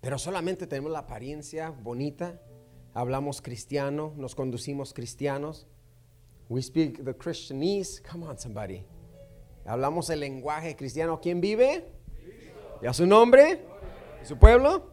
[0.00, 2.40] Pero solamente tenemos la apariencia bonita,
[2.92, 5.66] hablamos cristiano, nos conducimos cristianos.
[6.48, 8.02] We speak the Christianese.
[8.02, 8.84] Come on, somebody.
[9.64, 11.20] Hablamos el lenguaje cristiano.
[11.20, 11.88] ¿Quién vive?
[12.82, 13.64] ¿Y a su nombre?
[14.22, 14.90] ¿Y su pueblo?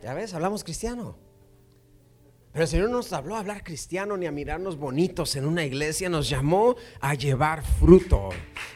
[0.00, 1.16] Ya ves, hablamos cristiano.
[2.52, 5.64] Pero el Señor no nos habló a hablar cristiano ni a mirarnos bonitos en una
[5.64, 8.30] iglesia, nos llamó a llevar fruto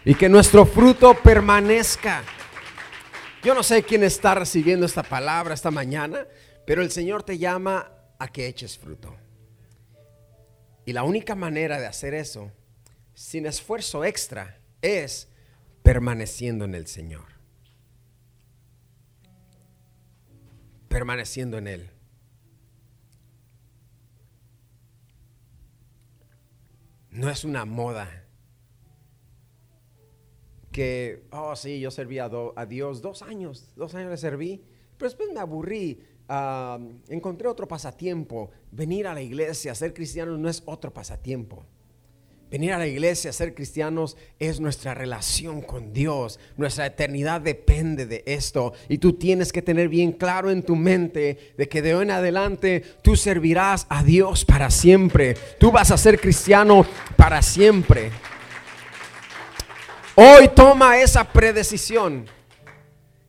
[0.04, 2.22] y que nuestro fruto permanezca.
[3.42, 6.26] Yo no sé quién está recibiendo esta palabra esta mañana,
[6.64, 9.14] pero el Señor te llama a que eches fruto.
[10.86, 12.52] Y la única manera de hacer eso,
[13.12, 15.28] sin esfuerzo extra, es
[15.82, 17.24] permaneciendo en el Señor.
[20.88, 21.93] Permaneciendo en Él.
[27.14, 28.26] No es una moda
[30.72, 32.28] que, oh sí, yo serví a,
[32.68, 34.64] Dios dos años, dos años le serví,
[34.98, 36.02] pero después me aburrí,
[37.08, 41.64] encontré otro pasatiempo, venir a la iglesia, ser cristiano no es otro pasatiempo.
[42.54, 46.38] Venir a la iglesia, ser cristianos, es nuestra relación con Dios.
[46.56, 48.74] Nuestra eternidad depende de esto.
[48.88, 52.12] Y tú tienes que tener bien claro en tu mente de que de hoy en
[52.12, 55.34] adelante tú servirás a Dios para siempre.
[55.58, 56.86] Tú vas a ser cristiano
[57.16, 58.12] para siempre.
[60.14, 62.24] Hoy toma esa predecisión.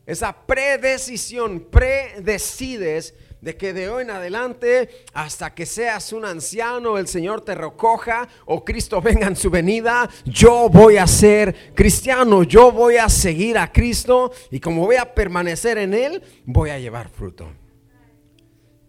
[0.05, 7.07] Esa predecisión, predecides de que de hoy en adelante, hasta que seas un anciano, el
[7.07, 12.71] Señor te recoja o Cristo venga en su venida, yo voy a ser cristiano, yo
[12.71, 17.07] voy a seguir a Cristo y como voy a permanecer en Él, voy a llevar
[17.07, 17.47] fruto.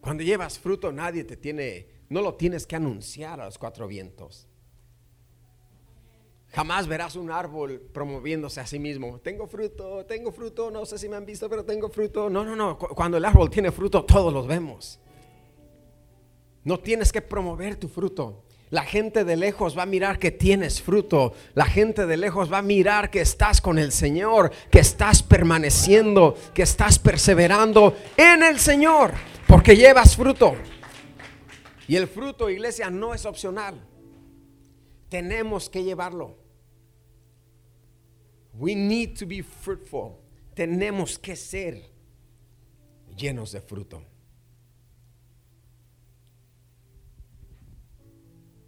[0.01, 4.49] Cuando llevas fruto, nadie te tiene, no lo tienes que anunciar a los cuatro vientos.
[6.57, 9.19] Jamás verás un árbol promoviéndose a sí mismo.
[9.19, 12.31] Tengo fruto, tengo fruto, no sé si me han visto, pero tengo fruto.
[12.31, 12.79] No, no, no.
[12.79, 14.99] Cuando el árbol tiene fruto, todos los vemos.
[16.65, 18.45] No tienes que promover tu fruto.
[18.71, 21.35] La gente de lejos va a mirar que tienes fruto.
[21.53, 26.39] La gente de lejos va a mirar que estás con el Señor, que estás permaneciendo,
[26.55, 29.13] que estás perseverando en el Señor,
[29.47, 30.55] porque llevas fruto.
[31.87, 33.79] Y el fruto, iglesia, no es opcional.
[35.11, 36.46] Tenemos que llevarlo.
[38.59, 40.19] We need to be fruitful.
[40.55, 41.83] Tenemos que ser
[43.17, 44.03] llenos de fruto.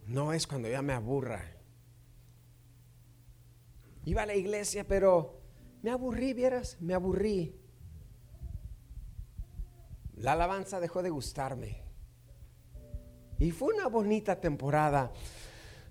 [0.05, 1.43] No es cuando ya me aburra.
[4.05, 5.39] Iba a la iglesia, pero
[5.81, 7.55] me aburrí, vieras, me aburrí.
[10.15, 11.83] La alabanza dejó de gustarme.
[13.39, 15.11] Y fue una bonita temporada.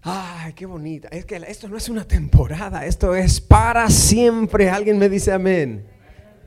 [0.03, 1.09] Ay, qué bonita.
[1.09, 4.71] Es que esto no es una temporada, esto es para siempre.
[4.71, 5.89] Alguien me dice amén.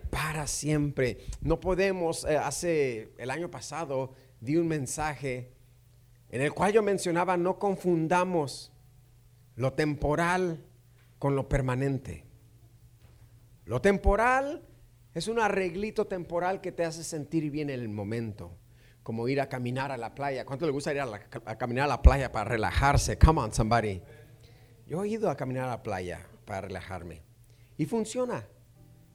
[0.10, 1.20] Para siempre.
[1.42, 5.54] No podemos, eh, hace el año pasado di un mensaje
[6.30, 8.72] en el cual yo mencionaba, no confundamos
[9.56, 10.64] lo temporal
[11.20, 12.26] con lo permanente.
[13.66, 14.64] Lo temporal
[15.14, 18.61] es un arreglito temporal que te hace sentir bien en el momento
[19.04, 20.46] como ir a caminar a la playa.
[20.46, 23.18] ¿Cuánto le gusta ir a, caminar a la playa para relajarse?
[23.18, 24.02] Come on, somebody.
[24.86, 27.24] Yo he ido a caminar a la playa para relajarme.
[27.78, 28.48] Y funciona.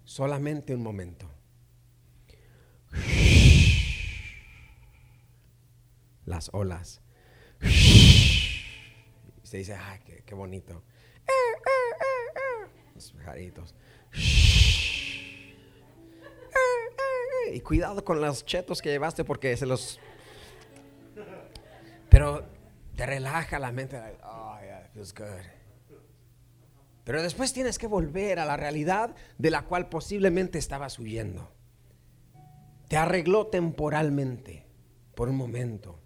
[0.05, 1.31] Solamente un momento.
[6.25, 7.01] Las olas.
[9.43, 10.83] Se dice, ay, qué, bonito.
[12.95, 13.75] Los pajaritos
[17.53, 20.01] y cuidado con los chetos que llevaste porque se los...
[22.09, 22.45] Pero
[22.95, 24.01] te relaja la mente.
[24.25, 25.27] Oh, yeah, feels good.
[27.05, 31.53] Pero después tienes que volver a la realidad de la cual posiblemente estabas huyendo.
[32.89, 34.67] Te arregló temporalmente,
[35.15, 36.01] por un momento.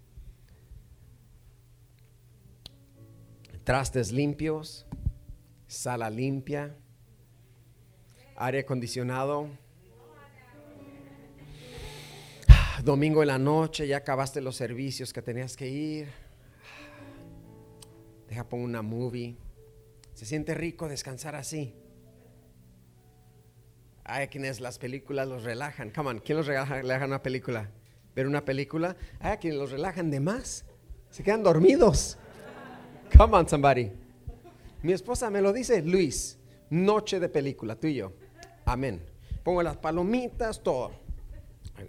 [3.63, 4.85] Trastes limpios,
[5.67, 6.75] sala limpia,
[8.35, 9.49] aire acondicionado
[12.83, 16.07] domingo en la noche, ya acabaste los servicios que tenías que ir.
[18.27, 19.35] Deja poner una movie.
[20.13, 21.75] Se siente rico descansar así.
[24.03, 25.89] Hay quienes las películas los relajan.
[25.89, 27.69] Come on, ¿quién los relaja, relaja una película?
[28.15, 28.95] Ver una película.
[29.19, 30.65] Hay quienes los relajan de más.
[31.09, 32.17] Se quedan dormidos.
[33.17, 33.91] Come on, somebody.
[34.81, 36.39] Mi esposa me lo dice, Luis,
[36.69, 38.13] noche de película, tú y yo.
[38.65, 39.01] Amén.
[39.43, 40.91] Pongo las palomitas, todo.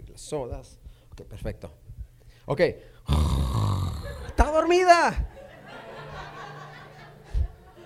[0.09, 0.79] Las sodas.
[1.15, 1.71] Perfecto.
[2.45, 2.59] Ok.
[4.27, 5.29] Está dormida.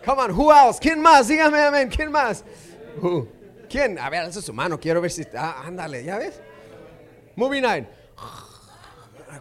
[0.05, 0.79] Come on, who else?
[0.79, 1.27] ¿Quién más?
[1.27, 1.89] Dígame, amén.
[1.89, 2.45] ¿Quién más?
[3.69, 3.99] ¿Quién?
[3.99, 4.79] A ver, es su mano.
[4.79, 5.23] Quiero ver si.
[5.35, 6.41] Ah, ándale, ¿ya ves?
[7.35, 7.87] Movie night.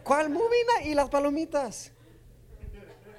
[0.02, 0.90] ¿Cuál movie night?
[0.90, 1.92] Y las palomitas.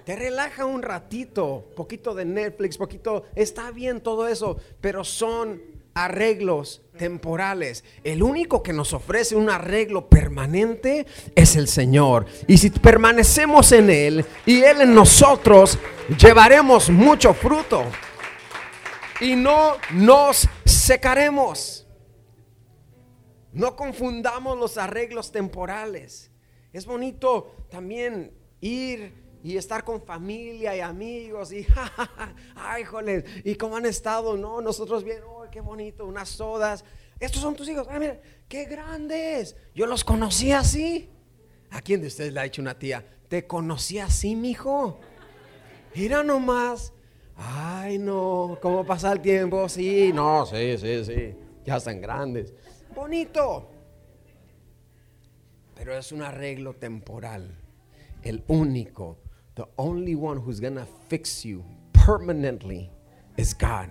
[0.03, 1.69] Te relaja un ratito.
[1.75, 3.23] Poquito de Netflix, poquito.
[3.36, 7.83] Está bien todo eso, pero son arreglos temporales.
[8.03, 11.05] El único que nos ofrece un arreglo permanente
[11.36, 12.25] es el Señor.
[12.47, 15.77] Y si permanecemos en Él y Él en nosotros,
[16.19, 17.83] llevaremos mucho fruto.
[19.19, 21.88] Y no nos secaremos.
[23.51, 26.31] No confundamos los arreglos temporales.
[26.73, 28.31] Es bonito también
[28.62, 31.65] ir y estar con familia y amigos y
[32.55, 36.85] ay, joles, y cómo han estado, no, nosotros bien, oh, qué bonito, unas sodas.
[37.19, 39.55] Estos son tus hijos, ay, mira, qué grandes.
[39.73, 41.09] Yo los conocí así.
[41.71, 43.03] ¿A quién de ustedes le ha dicho una tía?
[43.27, 44.99] ¿Te conocí así, mijo?
[45.95, 46.93] Mira nomás.
[47.35, 49.67] Ay, no, ¿cómo pasa el tiempo?
[49.67, 51.35] Sí, no, sí, sí, sí.
[51.65, 52.53] Ya están grandes.
[52.93, 53.67] Bonito.
[55.73, 57.57] Pero es un arreglo temporal.
[58.21, 59.17] El único
[59.55, 62.91] the only one who's to fix you permanently
[63.37, 63.89] is God.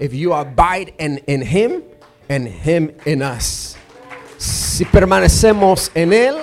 [0.00, 1.84] If you abide in, Him
[2.28, 3.76] and Him in us.
[4.38, 6.36] Si permanecemos en Él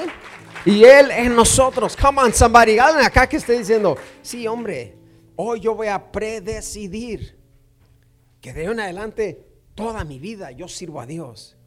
[0.64, 1.96] y Él en nosotros.
[1.96, 2.78] Come on, somebody.
[2.78, 4.96] Alguien acá que esté diciendo, sí, hombre,
[5.36, 7.36] hoy yo voy a predecidir
[8.40, 9.44] que de en adelante
[9.74, 11.58] toda mi vida yo sirvo a Dios.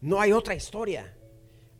[0.00, 1.15] No hay otra historia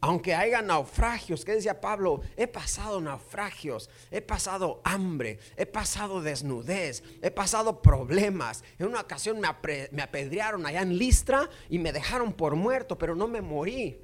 [0.01, 7.03] aunque haya naufragios, que decía Pablo, he pasado naufragios, he pasado hambre, he pasado desnudez,
[7.23, 8.63] he pasado problemas.
[8.79, 9.49] En una ocasión me,
[9.91, 13.99] me apedrearon allá en Listra y me dejaron por muerto, pero no me morí.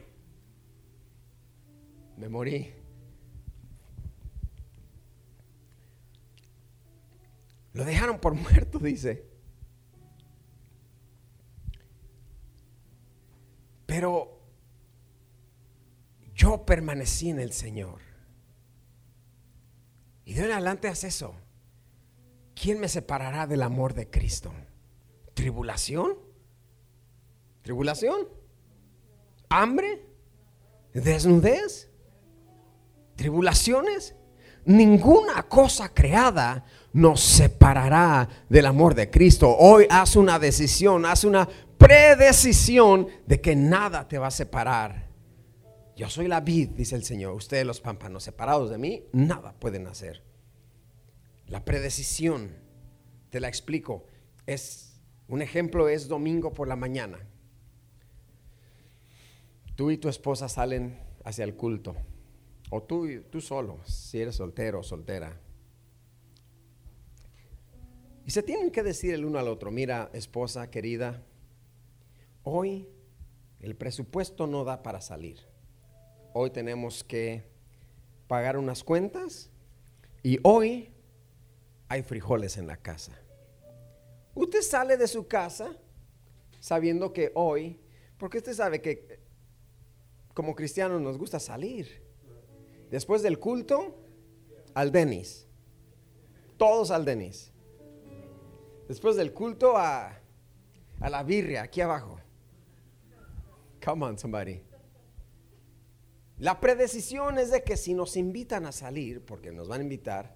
[2.17, 2.73] Me morí.
[7.75, 9.27] Lo dejaron por muerto, dice.
[13.87, 14.42] Pero
[16.35, 18.01] yo permanecí en el Señor.
[20.25, 21.35] Y de en adelante haz eso.
[22.55, 24.53] ¿Quién me separará del amor de Cristo?
[25.35, 26.17] ¿Tribulación?
[27.63, 28.29] ¿Tribulación?
[29.49, 30.07] ¿Hambre?
[30.93, 31.91] ¿Desnudez?
[33.17, 34.15] ¿Tribulaciones?
[34.65, 39.55] Ninguna cosa creada nos separará del amor de Cristo.
[39.59, 45.12] Hoy haz una decisión, haz una predecisión de que nada te va a separar
[45.97, 47.35] yo soy la vid, dice el Señor.
[47.35, 50.23] Ustedes los pámpanos separados de mí, nada pueden hacer.
[51.47, 52.57] La predecisión,
[53.31, 54.07] te la explico.
[54.47, 57.19] Es un ejemplo es domingo por la mañana.
[59.77, 61.95] Tú y tu esposa salen hacia el culto.
[62.71, 65.39] O tú, tú solo, si eres soltero o soltera.
[68.25, 71.23] Y se tienen que decir el uno al otro, mira, esposa querida,
[72.45, 72.89] hoy
[73.61, 75.52] el presupuesto no da para salir
[76.33, 77.43] hoy tenemos que
[78.27, 79.51] pagar unas cuentas
[80.23, 80.91] y hoy
[81.89, 83.13] hay frijoles en la casa.
[84.35, 85.77] Usted sale de su casa
[86.61, 87.79] sabiendo que hoy,
[88.19, 89.21] porque usted sabe que
[90.33, 92.03] como cristianos nos gusta salir.
[92.91, 93.95] Después del culto,
[94.75, 95.47] al Denis.
[96.57, 97.53] Todos al Denis.
[98.89, 100.19] Después del culto a,
[101.01, 102.19] a la birria, aquí abajo.
[103.85, 104.63] Come on, somebody.
[106.43, 110.35] La predecisión es de que si nos invitan a salir, porque nos van a invitar,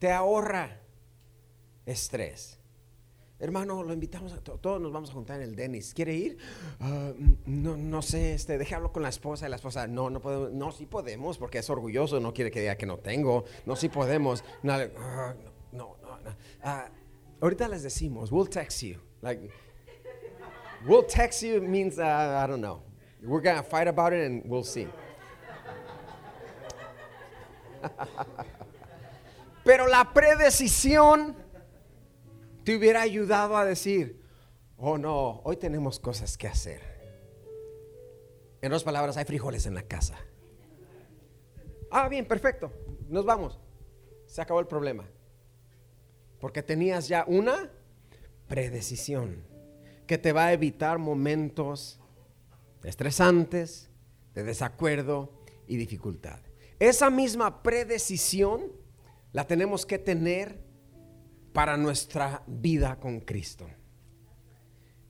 [0.00, 0.80] te ahorra
[1.86, 2.58] estrés.
[3.38, 5.94] Hermano, lo invitamos a todos nos vamos a juntar en el Denis.
[5.94, 6.38] ¿Quiere ir?
[6.80, 7.12] Ah,
[7.46, 10.72] no, no sé, este, déjalo con la esposa y la esposa, no, no podemos, no,
[10.72, 14.42] sí podemos, porque es orgulloso, no quiere que diga que no tengo, no, sí podemos.
[14.64, 15.34] No, ah,
[15.70, 16.18] no, no,
[16.64, 16.88] ah,
[17.40, 18.96] ahorita les decimos, we'll text you.
[19.22, 19.48] Like,
[20.84, 22.82] we'll text you means, I don't know.
[23.22, 24.88] We're gonna fight about it and we'll see.
[29.64, 31.36] Pero la predecisión
[32.64, 34.22] te hubiera ayudado a decir,
[34.76, 36.80] oh no, hoy tenemos cosas que hacer.
[38.60, 40.18] En otras palabras, hay frijoles en la casa.
[41.90, 42.72] Ah, bien, perfecto.
[43.08, 43.60] Nos vamos.
[44.26, 45.06] Se acabó el problema.
[46.40, 47.70] Porque tenías ya una
[48.48, 49.44] predecisión
[50.06, 52.00] que te va a evitar momentos
[52.82, 53.90] estresantes,
[54.34, 55.30] de desacuerdo
[55.66, 56.40] y dificultad.
[56.78, 58.72] Esa misma predecisión
[59.32, 60.58] la tenemos que tener
[61.52, 63.66] para nuestra vida con Cristo.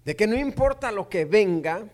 [0.05, 1.91] De que no importa lo que venga,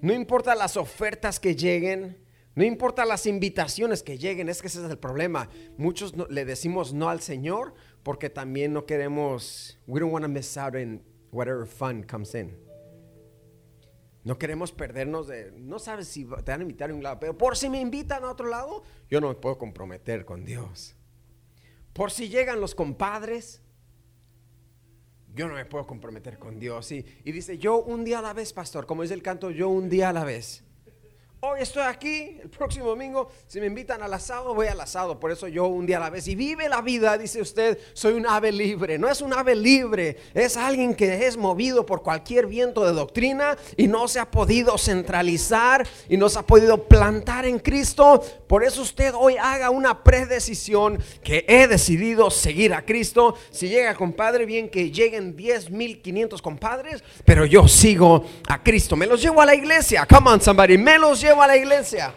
[0.00, 2.16] no importa las ofertas que lleguen,
[2.54, 5.50] no importa las invitaciones que lleguen, es que ese es el problema.
[5.76, 10.56] Muchos le decimos no al Señor porque también no queremos, we don't want to miss
[10.56, 12.65] out in whatever fun comes in.
[14.26, 17.38] No queremos perdernos de, no sabes si te van a invitar a un lado, pero
[17.38, 20.96] por si me invitan a otro lado, yo no me puedo comprometer con Dios.
[21.92, 23.62] Por si llegan los compadres,
[25.32, 26.90] yo no me puedo comprometer con Dios.
[26.90, 29.88] Y, dice, yo un día a la vez, pastor, como dice el canto, yo un
[29.88, 30.64] día a la vez.
[31.40, 35.20] Hoy estoy aquí, el próximo domingo, si me invitan al asado, voy al asado.
[35.20, 36.26] Por eso yo un día a la vez.
[36.28, 38.98] Y vive la vida, dice usted, soy un ave libre.
[38.98, 43.58] No es un ave libre, es alguien que es movido por cualquier viento de doctrina
[43.76, 48.24] y no se ha podido centralizar y no se ha podido plantar en Cristo.
[48.46, 53.34] Por eso usted hoy haga una predecisión que he decidido seguir a Cristo.
[53.50, 58.96] Si llega compadre, bien que lleguen 10 mil 500 compadres, pero yo sigo a Cristo.
[58.96, 60.06] Me los llevo a la iglesia.
[60.06, 62.14] Come on, somebody, me los llevo a la iglesia.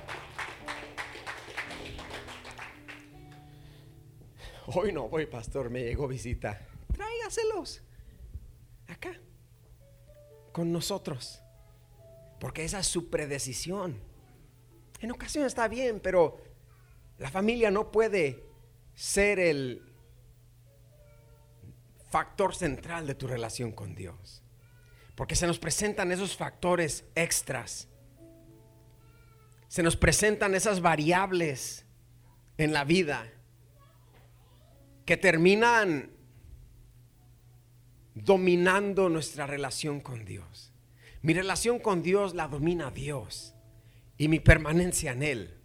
[4.68, 6.62] Hoy no voy, pastor, me llegó visita.
[6.94, 7.82] Tráigaselos
[8.88, 9.20] acá
[10.52, 11.42] con nosotros,
[12.40, 14.00] porque esa es su predecisión.
[15.00, 16.38] En ocasiones está bien, pero
[17.18, 18.44] la familia no puede
[18.94, 19.92] ser el
[22.12, 24.44] factor central de tu relación con Dios,
[25.16, 27.89] porque se nos presentan esos factores extras
[29.70, 31.86] se nos presentan esas variables
[32.58, 33.32] en la vida
[35.06, 36.10] que terminan
[38.16, 40.74] dominando nuestra relación con Dios.
[41.22, 43.54] Mi relación con Dios la domina Dios
[44.18, 45.59] y mi permanencia en Él.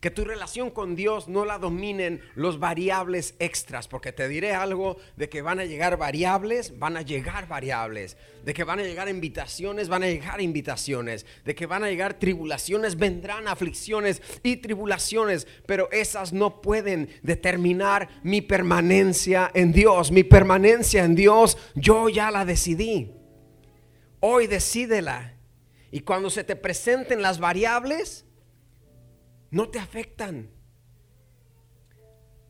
[0.00, 4.96] Que tu relación con Dios no la dominen los variables extras, porque te diré algo
[5.16, 9.08] de que van a llegar variables, van a llegar variables, de que van a llegar
[9.08, 15.48] invitaciones, van a llegar invitaciones, de que van a llegar tribulaciones, vendrán aflicciones y tribulaciones,
[15.66, 20.12] pero esas no pueden determinar mi permanencia en Dios.
[20.12, 23.10] Mi permanencia en Dios yo ya la decidí.
[24.20, 25.34] Hoy decídela.
[25.90, 28.26] Y cuando se te presenten las variables,
[29.50, 30.50] no te afectan.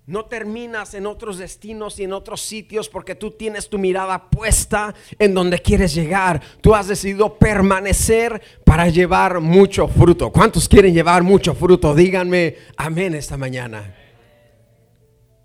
[0.07, 4.95] No terminas en otros destinos y en otros sitios porque tú tienes tu mirada puesta
[5.19, 6.41] en donde quieres llegar.
[6.63, 10.33] Tú has decidido permanecer para llevar mucho fruto.
[10.33, 11.95] ¿Cuántos quieren llevar mucho fruto?
[11.95, 13.95] Díganme amén esta mañana.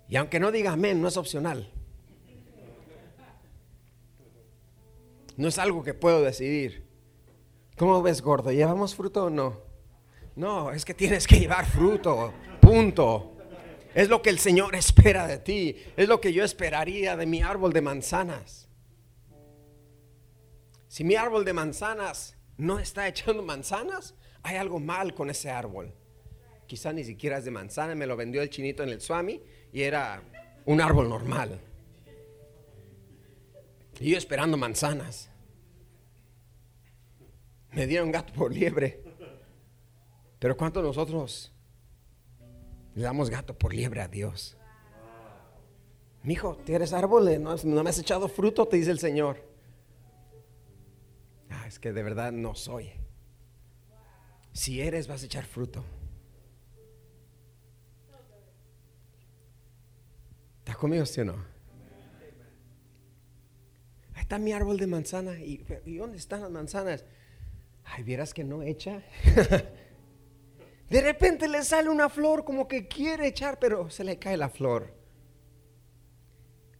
[0.08, 1.70] Y aunque no diga amén, no es opcional.
[5.36, 6.86] No es algo que puedo decidir.
[7.76, 8.50] ¿Cómo ves, gordo?
[8.50, 9.73] ¿Llevamos fruto o no?
[10.36, 12.32] No, es que tienes que llevar fruto.
[12.60, 13.36] Punto.
[13.94, 15.76] Es lo que el Señor espera de ti.
[15.96, 18.68] Es lo que yo esperaría de mi árbol de manzanas.
[20.88, 25.92] Si mi árbol de manzanas no está echando manzanas, hay algo mal con ese árbol.
[26.66, 29.40] Quizá ni siquiera es de manzana, me lo vendió el chinito en el Swami
[29.72, 30.22] y era
[30.64, 31.60] un árbol normal.
[34.00, 35.30] Y yo esperando manzanas.
[37.72, 39.02] Me dieron gato por liebre.
[40.44, 41.50] Pero ¿cuántos nosotros
[42.94, 44.58] le damos gato por liebre a Dios?
[46.22, 49.42] Mi hijo, eres árbol, no, no me has echado fruto, te dice el Señor.
[51.48, 52.90] Ah, es que de verdad no soy.
[54.52, 55.82] Si eres, vas a echar fruto.
[60.58, 61.42] ¿Estás conmigo, sí o no?
[64.12, 65.40] Ahí está mi árbol de manzana.
[65.40, 67.06] ¿Y, ¿y dónde están las manzanas?
[67.82, 69.02] Ay, vieras que no echa.
[70.88, 74.48] De repente le sale una flor como que quiere echar, pero se le cae la
[74.48, 74.94] flor.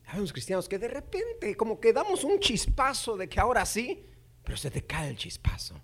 [0.07, 4.07] Hay unos cristianos que de repente como que damos un chispazo de que ahora sí,
[4.45, 5.81] pero se te cae el chispazo.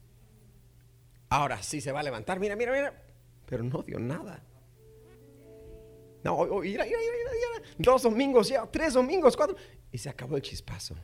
[1.31, 3.03] Ahora sí se va a levantar, mira, mira, mira,
[3.47, 4.45] pero no dio nada.
[6.23, 9.57] No, mira, mira, mira, dos domingos ya, tres domingos, cuatro,
[9.91, 10.95] y se acabó el chispazo.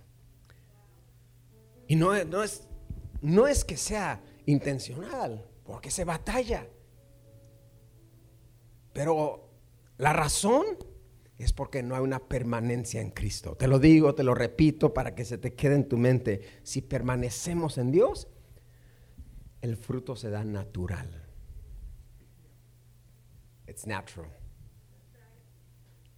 [1.89, 2.69] Y no, no, es,
[3.23, 6.69] no es que sea intencional, porque se batalla.
[8.97, 9.51] Pero
[9.99, 10.65] la razón
[11.37, 13.55] es porque no hay una permanencia en Cristo.
[13.55, 16.41] Te lo digo, te lo repito para que se te quede en tu mente.
[16.63, 18.29] Si permanecemos en Dios,
[19.61, 21.27] el fruto se da natural.
[23.67, 24.35] It's natural.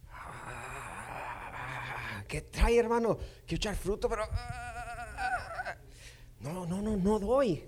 [0.09, 1.03] Ah,
[2.29, 3.17] ¿Qué trae, hermano?
[3.45, 4.23] Quiero echar fruto, pero...
[4.31, 5.75] Ah,
[6.39, 7.61] no, no, no, no doy.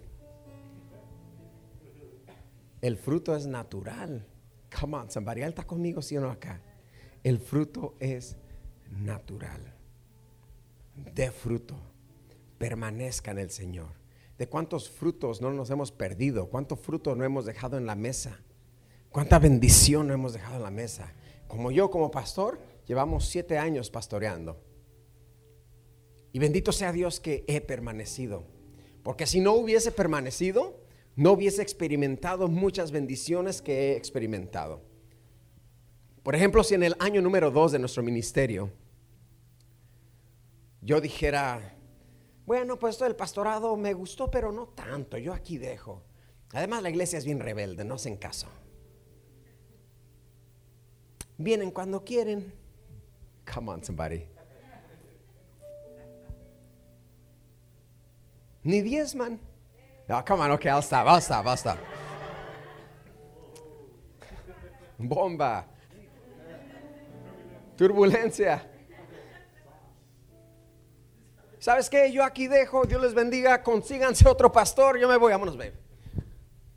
[2.80, 4.31] El fruto es natural.
[4.80, 5.42] Come on, somebody.
[5.42, 6.62] ¿Él está conmigo, o no acá?
[7.24, 8.38] El fruto es
[8.90, 9.74] natural.
[10.96, 11.76] De fruto.
[12.58, 14.02] Permanezca en el Señor.
[14.38, 16.48] ¿De cuántos frutos no nos hemos perdido?
[16.48, 18.40] ¿Cuánto fruto no hemos dejado en la mesa?
[19.10, 21.14] ¿Cuánta bendición no hemos dejado en la mesa?
[21.48, 24.64] Como yo, como pastor, llevamos siete años pastoreando.
[26.32, 28.46] Y bendito sea Dios que he permanecido.
[29.04, 30.81] Porque si no hubiese permanecido,
[31.16, 34.82] no hubiese experimentado muchas bendiciones que he experimentado.
[36.24, 38.72] Por ejemplo, si en el año número dos de nuestro ministerio
[40.82, 41.76] yo dijera,
[42.46, 46.04] bueno, pues esto del pastorado me gustó, pero no tanto, yo aquí dejo.
[46.54, 48.48] Además la iglesia es bien rebelde, no hacen caso.
[51.38, 52.54] Vienen cuando quieren.
[53.52, 54.26] Come on, somebody.
[58.64, 59.40] Ni diezman.
[60.08, 61.78] No, come on, okay, I'll stop, I'll stop, I'll stop.
[64.98, 65.66] Bomba.
[67.78, 68.68] Turbulencia.
[71.60, 72.12] ¿Sabes qué?
[72.12, 75.74] Yo aquí dejo, Dios les bendiga, consíganse otro pastor, yo me voy, vámonos, baby.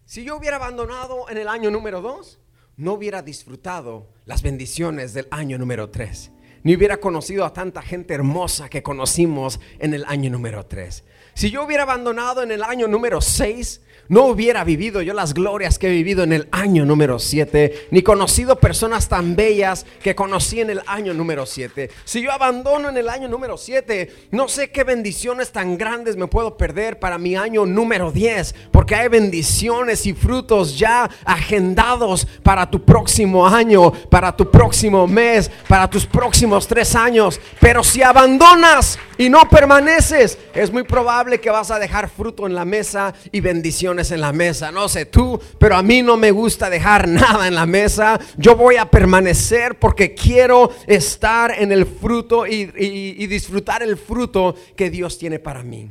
[0.05, 2.39] Si yo hubiera abandonado en el año número dos,
[2.77, 6.31] no hubiera disfrutado las bendiciones del año número tres.
[6.65, 11.05] Ni hubiera conocido a tanta gente hermosa que conocimos en el año número tres.
[11.35, 15.79] Si yo hubiera abandonado en el año número 6, no hubiera vivido yo las glorias
[15.79, 20.61] que he vivido en el año número 7, ni conocido personas tan bellas que conocí
[20.61, 21.91] en el año número 7.
[22.05, 26.27] Si yo abandono en el año número 7, no sé qué bendiciones tan grandes me
[26.27, 32.71] puedo perder para mi año número 10, porque hay bendiciones y frutos ya agendados para
[32.71, 37.41] tu próximo año, para tu próximo mes, para tus próximos tres años.
[37.61, 42.55] Pero si abandonas y no permaneces, es muy probable que vas a dejar fruto en
[42.55, 44.71] la mesa y bendiciones en la mesa.
[44.71, 48.21] No sé tú, pero a mí no me gusta dejar nada en la mesa.
[48.37, 54.55] Yo voy a permanecer porque quiero estar en el fruto y, y disfrutar el fruto
[54.77, 55.91] que Dios tiene para mí.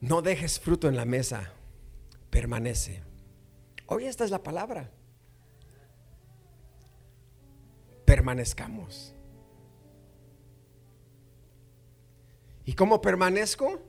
[0.00, 1.52] No dejes fruto en la mesa,
[2.30, 3.02] permanece.
[3.86, 4.90] Hoy esta es la palabra.
[8.04, 9.14] Permanezcamos.
[12.64, 13.80] ¿Y cómo permanezco?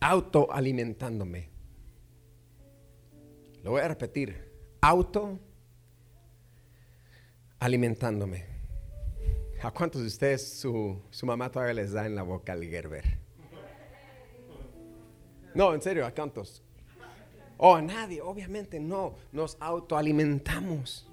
[0.00, 1.50] Autoalimentándome.
[3.62, 4.50] Lo voy a repetir.
[4.80, 5.38] Auto
[7.58, 8.46] alimentándome.
[9.62, 13.18] ¿A cuántos de ustedes su, su, mamá todavía les da en la boca el Gerber?
[15.54, 16.62] No, en serio, ¿a cuántos?
[17.58, 19.16] Oh, a nadie, obviamente no.
[19.32, 21.06] Nos autoalimentamos.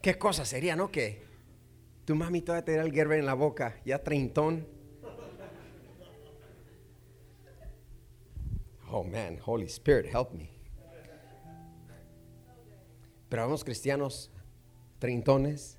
[0.00, 0.92] ¿Qué cosa sería, no?
[0.92, 1.24] Que
[2.04, 4.68] tu mami todavía te da el Gerber en la boca, ya treintón.
[8.90, 10.50] Oh man, Holy Spirit, help me.
[13.28, 14.30] Pero vamos cristianos
[14.98, 15.78] treintones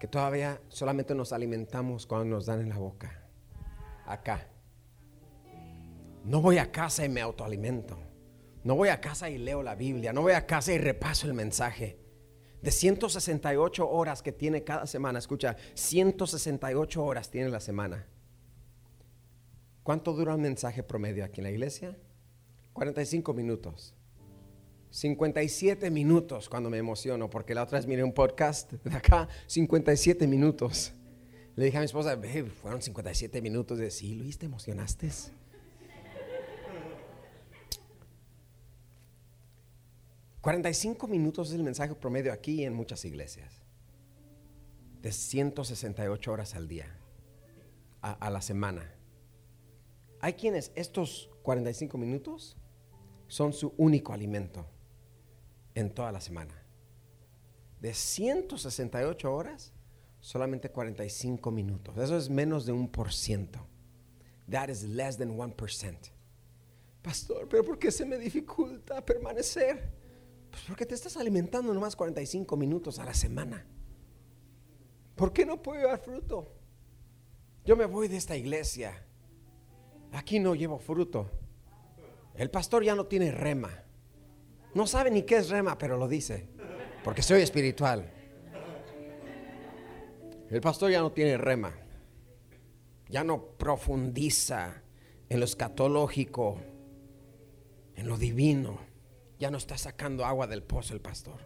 [0.00, 3.28] que todavía solamente nos alimentamos cuando nos dan en la boca.
[4.06, 4.48] Acá.
[6.24, 7.98] No voy a casa y me autoalimento.
[8.64, 10.12] No voy a casa y leo la Biblia.
[10.12, 11.98] No voy a casa y repaso el mensaje
[12.62, 18.06] de 168 horas que tiene cada semana, escucha, 168 horas tiene la semana.
[19.82, 21.96] ¿Cuánto dura un mensaje promedio aquí en la iglesia?
[22.76, 23.94] 45 minutos.
[24.90, 30.26] 57 minutos cuando me emociono, porque la otra vez miré un podcast de acá, 57
[30.26, 30.92] minutos.
[31.54, 32.20] Le dije a mi esposa,
[32.60, 35.10] fueron 57 minutos de sí, Luis, ¿te emocionaste?
[40.42, 43.62] 45 minutos es el mensaje promedio aquí en muchas iglesias.
[45.00, 46.94] De 168 horas al día,
[48.02, 48.94] a, la semana.
[50.20, 52.58] Hay quienes estos 45 minutos
[53.28, 54.66] son su único alimento
[55.74, 56.54] en toda la semana.
[57.80, 59.72] De 168 horas,
[60.20, 61.96] solamente 45 minutos.
[61.98, 63.66] Eso es menos de un por ciento.
[64.50, 66.08] That is less than one percent.
[67.02, 69.92] Pastor, pero ¿por qué se me dificulta permanecer?
[70.50, 73.66] Pues porque te estás alimentando nomás 45 minutos a la semana.
[75.14, 76.52] ¿Por qué no puedo dar fruto?
[77.64, 79.04] Yo me voy de esta iglesia.
[80.12, 81.30] Aquí no llevo fruto.
[82.36, 83.70] El pastor ya no tiene rema.
[84.74, 86.48] No sabe ni qué es rema, pero lo dice.
[87.02, 88.10] Porque soy espiritual.
[90.50, 91.72] El pastor ya no tiene rema.
[93.08, 94.82] Ya no profundiza
[95.28, 96.58] en lo escatológico,
[97.94, 98.78] en lo divino
[99.38, 101.40] ya no está sacando agua del pozo el pastor.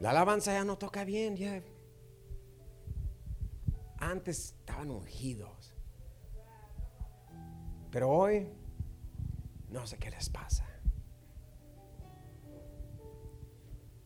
[0.00, 1.62] La alabanza ya no toca bien, ya.
[4.04, 5.74] Antes estaban ungidos.
[7.90, 8.50] Pero hoy
[9.70, 10.68] no sé qué les pasa.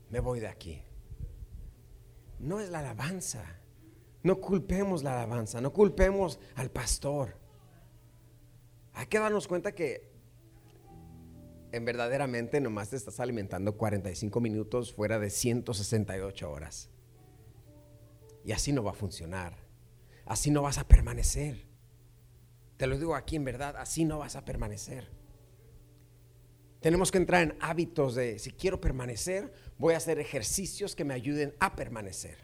[0.09, 0.81] Me voy de aquí.
[2.39, 3.45] No es la alabanza.
[4.23, 7.37] No culpemos la alabanza, no culpemos al pastor.
[8.93, 10.13] Hay que darnos cuenta que
[11.73, 16.89] en verdaderamente nomás te estás alimentando 45 minutos fuera de 168 horas.
[18.45, 19.68] Y así no va a funcionar.
[20.29, 21.67] Así no vas a permanecer.
[22.77, 25.11] Te lo digo aquí en verdad, así no vas a permanecer.
[26.81, 31.15] Tenemos que entrar en hábitos de, si quiero permanecer, voy a hacer ejercicios que me
[31.15, 32.37] ayuden a permanecer.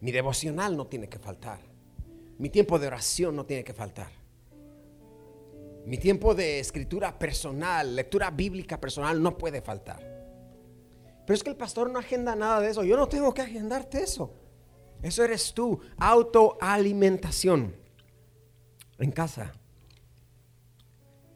[0.00, 1.60] Mi devocional no tiene que faltar.
[2.38, 4.10] Mi tiempo de oración no tiene que faltar.
[5.86, 10.00] Mi tiempo de escritura personal, lectura bíblica personal no puede faltar.
[11.24, 12.82] Pero es que el pastor no agenda nada de eso.
[12.82, 14.34] Yo no tengo que agendarte eso.
[15.02, 15.80] Eso eres tú.
[15.98, 17.74] Autoalimentación.
[18.98, 19.52] En casa.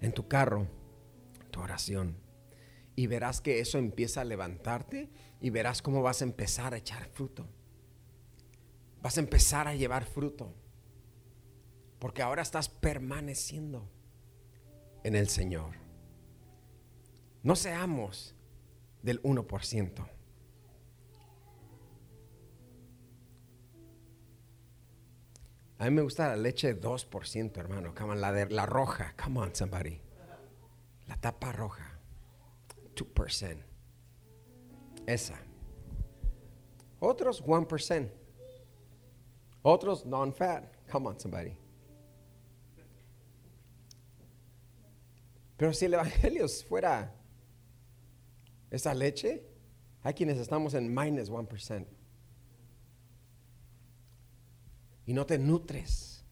[0.00, 0.66] En tu carro.
[1.50, 2.16] Tu oración.
[2.96, 5.10] Y verás que eso empieza a levantarte
[5.40, 7.46] y verás cómo vas a empezar a echar fruto.
[9.02, 10.54] Vas a empezar a llevar fruto.
[11.98, 13.88] Porque ahora estás permaneciendo
[15.02, 15.76] en el Señor.
[17.42, 18.34] No seamos
[19.02, 20.08] del 1%.
[25.84, 27.92] A mí me gusta la leche 2%, hermano.
[27.94, 29.12] Come on, la, de, la roja.
[29.22, 30.00] Come on, somebody.
[31.08, 31.84] La tapa roja.
[32.94, 33.58] 2%.
[35.06, 35.38] Esa.
[37.00, 38.10] Otros 1%.
[39.60, 40.74] Otros non-fat.
[40.90, 41.54] Come on, somebody.
[45.58, 47.14] Pero si el Evangelio fuera
[48.70, 49.44] esa leche,
[50.02, 51.93] hay quienes estamos en minus 1%.
[55.06, 56.24] Y no te nutres.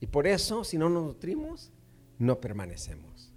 [0.00, 1.70] Y por eso, si no nos nutrimos,
[2.18, 3.32] no permanecemos.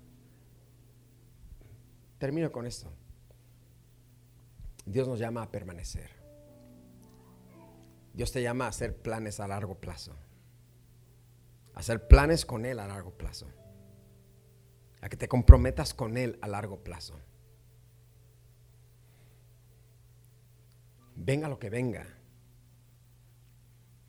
[2.18, 2.92] Termino con esto.
[4.86, 6.10] Dios nos llama a permanecer.
[8.14, 10.16] Dios te llama a hacer planes a largo plazo.
[11.74, 13.48] hacer planes con Él a largo plazo
[15.06, 17.14] a que te comprometas con Él a largo plazo.
[21.16, 22.08] Venga lo que venga,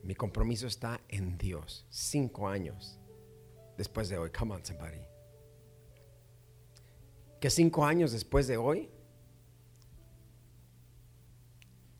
[0.07, 1.85] mi compromiso está en Dios.
[1.89, 2.97] Cinco años
[3.77, 4.29] después de hoy.
[4.29, 5.01] Come on, somebody.
[7.41, 8.89] Que cinco años después de hoy,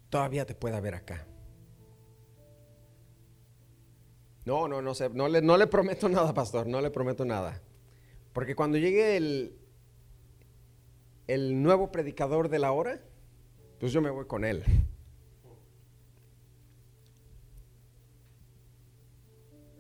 [0.10, 1.28] todavía te pueda ver acá.
[4.46, 5.10] No, no, no sé.
[5.10, 6.66] No le, no le prometo nada, pastor.
[6.66, 7.62] No le prometo nada.
[8.32, 9.60] Porque cuando llegue el,
[11.28, 13.02] el nuevo predicador de la hora,
[13.82, 14.64] pues yo me voy con él.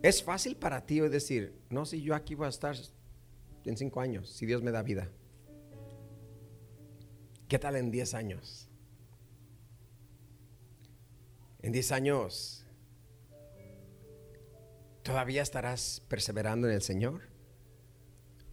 [0.07, 2.77] Es fácil para ti decir, no, si yo aquí voy a estar
[3.65, 5.09] en cinco años, si Dios me da vida.
[7.49, 8.69] ¿Qué tal en diez años?
[11.61, 12.65] En diez años,
[15.03, 17.23] ¿todavía estarás perseverando en el Señor?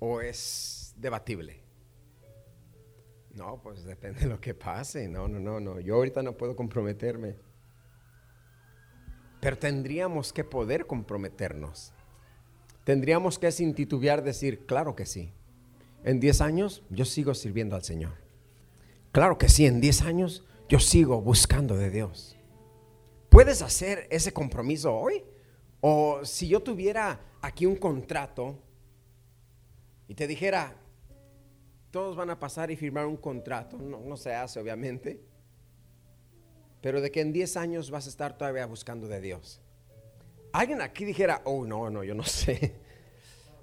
[0.01, 1.61] o es debatible?
[3.31, 5.07] No, pues depende de lo que pase.
[5.07, 5.79] No, no, no, no.
[5.79, 7.37] Yo ahorita no puedo comprometerme.
[9.45, 11.93] Pero tendríamos que poder comprometernos.
[12.83, 15.35] Tendríamos que sin titubear decir, claro que sí.
[16.03, 18.15] En 10 años yo sigo sirviendo al Señor.
[19.13, 22.39] Claro que sí, en 10 años yo sigo buscando de Dios.
[23.29, 25.23] ¿Puedes hacer ese compromiso hoy?
[25.83, 28.59] O si yo tuviera aquí un contrato
[30.09, 30.75] y te dijera,
[31.91, 35.21] todos van a pasar y firmar un contrato, no, no se hace obviamente,
[36.85, 39.59] pero de que en 10 años vas a estar todavía buscando de Dios.
[40.53, 42.74] Alguien aquí dijera, oh no, no, yo no sé.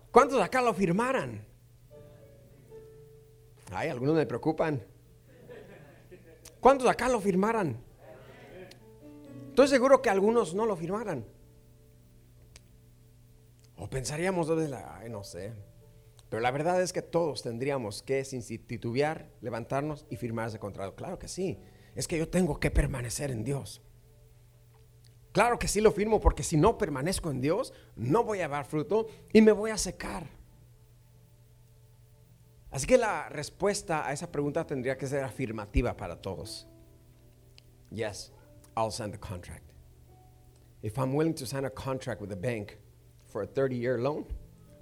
[0.10, 1.46] ¿Cuántos acá lo firmaran?
[3.72, 4.84] Ay, algunos me preocupan.
[6.60, 7.78] ¿Cuántos acá lo firmaran?
[9.50, 11.24] Estoy seguro que algunos no lo firmaran.
[13.78, 15.54] O pensaríamos, ay, no sé.
[16.28, 20.96] Pero la verdad es que todos tendríamos que, sin titubear, levantarnos y firmar ese contrato.
[20.96, 21.60] Claro que sí.
[21.96, 23.82] Es que yo tengo que permanecer en Dios.
[25.32, 28.66] Claro que sí lo firmo porque si no permanezco en Dios, no voy a dar
[28.66, 30.28] fruto y me voy a secar.
[32.70, 36.68] Así que la respuesta a esa pregunta tendría que ser afirmativa para todos.
[37.92, 38.32] Yes,
[38.76, 39.74] I'll sign the contract.
[40.82, 42.78] If I'm willing to sign a contract with the bank
[43.28, 44.26] for a 30 year loan,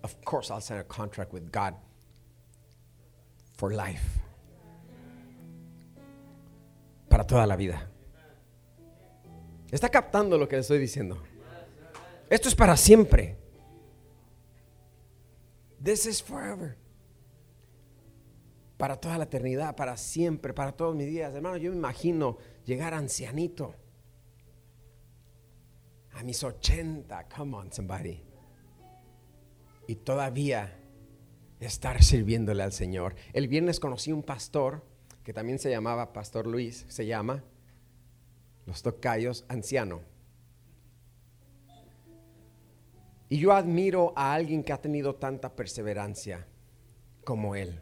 [0.03, 1.75] of course I'll sign a contract with God
[3.57, 4.19] for life.
[7.19, 7.91] Para toda la vida.
[9.69, 11.21] Está captando lo que le estoy diciendo.
[12.29, 13.35] Esto es para siempre.
[15.83, 16.77] This is forever.
[18.77, 21.35] Para toda la eternidad, para siempre, para todos mis días.
[21.35, 23.75] Hermano, yo me imagino llegar ancianito.
[26.13, 28.23] A mis 80, come on somebody.
[29.87, 30.73] Y todavía
[31.59, 33.15] estar sirviéndole al Señor.
[33.33, 34.88] El viernes conocí un pastor
[35.29, 37.43] que también se llamaba Pastor Luis, se llama
[38.65, 40.01] Los Tocayos Anciano.
[43.29, 46.47] Y yo admiro a alguien que ha tenido tanta perseverancia
[47.23, 47.79] como él.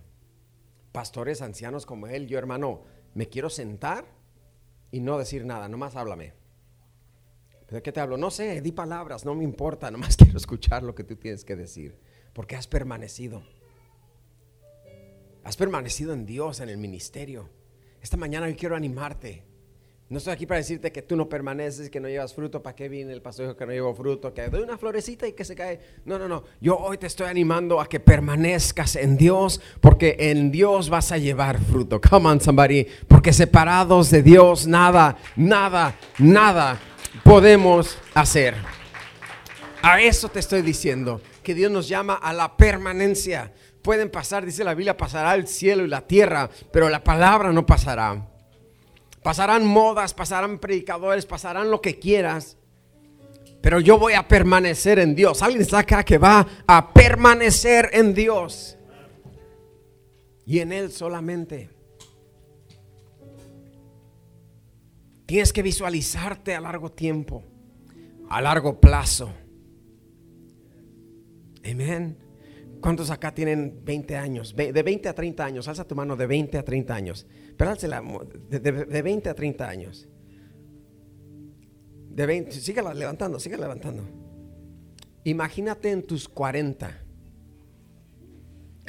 [0.91, 2.81] Pastores ancianos como él, yo hermano,
[3.13, 4.03] me quiero sentar
[4.91, 6.33] y no decir nada, nomás háblame.
[7.69, 8.17] ¿De qué te hablo?
[8.17, 11.55] No sé, di palabras, no me importa, nomás quiero escuchar lo que tú tienes que
[11.55, 11.97] decir,
[12.33, 13.41] porque has permanecido.
[15.47, 17.47] Has permanecido en Dios, en el ministerio.
[18.01, 19.45] Esta mañana yo quiero animarte.
[20.09, 22.61] No estoy aquí para decirte que tú no permaneces, que no llevas fruto.
[22.61, 24.33] ¿Para qué viene el pastor que no llevo fruto?
[24.33, 25.79] Que doy una florecita y que se cae.
[26.03, 26.43] No, no, no.
[26.59, 31.17] Yo hoy te estoy animando a que permanezcas en Dios, porque en Dios vas a
[31.17, 32.01] llevar fruto.
[32.01, 32.85] Come on, somebody.
[33.07, 36.77] Porque separados de Dios, nada, nada, nada
[37.23, 38.53] podemos hacer.
[39.81, 44.63] A eso te estoy diciendo, que Dios nos llama a la permanencia pueden pasar, dice
[44.63, 48.27] la Biblia, pasará el cielo y la tierra, pero la palabra no pasará.
[49.23, 52.57] Pasarán modas, pasarán predicadores, pasarán lo que quieras,
[53.61, 55.41] pero yo voy a permanecer en Dios.
[55.41, 58.77] Alguien está acá que va a permanecer en Dios
[60.45, 61.69] y en Él solamente.
[65.25, 67.43] Tienes que visualizarte a largo tiempo,
[68.29, 69.29] a largo plazo.
[71.69, 72.26] Amén.
[72.81, 74.55] ¿Cuántos acá tienen 20 años?
[74.55, 75.67] De 20 a 30 años.
[75.67, 77.25] Alza tu mano de 20 a 30 años.
[77.57, 80.07] Pero de, de, 20 a 30 años.
[82.09, 84.03] De 20, sígala levantando, siga levantando.
[85.23, 87.03] Imagínate en tus 40.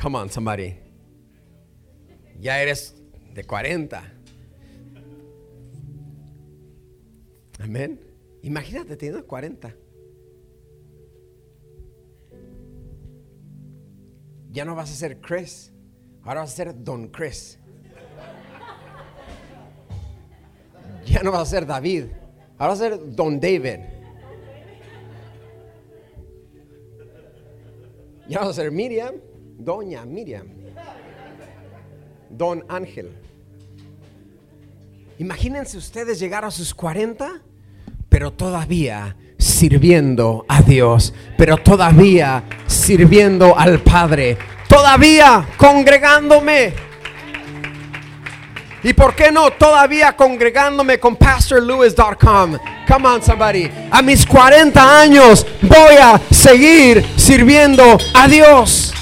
[0.00, 0.76] Come on, somebody.
[2.40, 2.94] Ya eres
[3.34, 4.14] de 40.
[7.58, 8.00] Amén.
[8.42, 9.74] Imagínate teniendo 40.
[14.50, 15.72] Ya no vas a ser Chris,
[16.22, 17.58] ahora vas a ser Don Chris.
[21.06, 22.06] Ya no vas a ser David,
[22.58, 23.80] ahora vas a ser Don David.
[28.28, 29.14] Ya vas a ser Miriam,
[29.58, 30.46] Doña Miriam.
[32.30, 33.10] Don Ángel.
[35.18, 37.42] Imagínense ustedes llegar a sus 40,
[38.08, 44.36] pero todavía sirviendo a Dios, pero todavía sirviendo al Padre,
[44.68, 46.74] todavía congregándome.
[48.82, 52.58] ¿Y por qué no todavía congregándome con pastorlewis.com?
[52.86, 53.68] Come on somebody.
[53.90, 58.94] A mis 40 años voy a seguir sirviendo a Dios.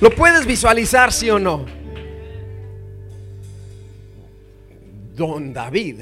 [0.00, 1.64] ¿Lo puedes visualizar, sí o no?
[5.14, 6.00] Don David,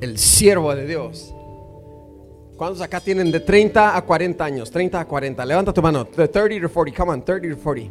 [0.00, 1.34] el siervo de Dios,
[2.62, 4.70] ¿Cuántos acá tienen de 30 a 40 años?
[4.70, 5.44] 30 a 40.
[5.44, 6.04] Levanta tu mano.
[6.04, 6.96] De 30 to 40.
[6.96, 7.90] Come on, 30 to 40.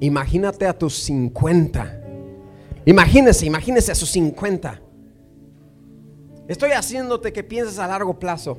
[0.00, 2.00] Imagínate a tus 50.
[2.84, 4.82] Imagínese, imagínese a sus 50.
[6.48, 8.58] Estoy haciéndote que pienses a largo plazo.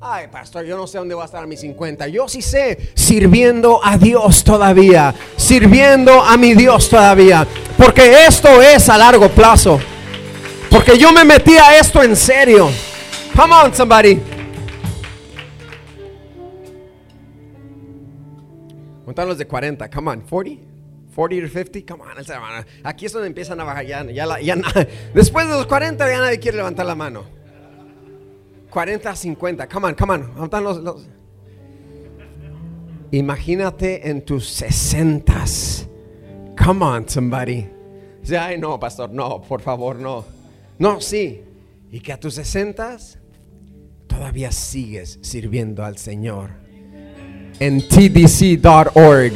[0.00, 2.08] Ay, pastor, yo no sé dónde voy a estar a mis 50.
[2.08, 5.14] Yo sí sé, sirviendo a Dios todavía.
[5.36, 7.46] Sirviendo a mi Dios todavía.
[7.76, 9.78] Porque esto es a largo plazo.
[10.70, 12.68] Porque yo me metí a esto en serio.
[13.34, 14.20] Come on, somebody.
[19.04, 19.88] ¿Cuántos los de 40?
[19.88, 20.62] Come on, 40?
[21.14, 21.80] 40 to 50?
[21.86, 23.86] Come on, aquí es donde empiezan a bajar.
[23.86, 24.56] Ya, ya,
[25.14, 27.24] después de los 40 ya nadie quiere levantar la mano.
[28.70, 29.68] 40 a 50.
[29.68, 30.64] Come on, come on.
[30.64, 31.08] Los, los?
[33.10, 35.34] Imagínate en tus 60.
[36.62, 37.66] Come on, somebody.
[38.38, 40.37] Ay, no, pastor, no, por favor, no.
[40.78, 41.42] No, sí.
[41.90, 42.98] Y que a tus 60
[44.06, 46.50] todavía sigues sirviendo al Señor.
[47.58, 49.32] En tdc.org.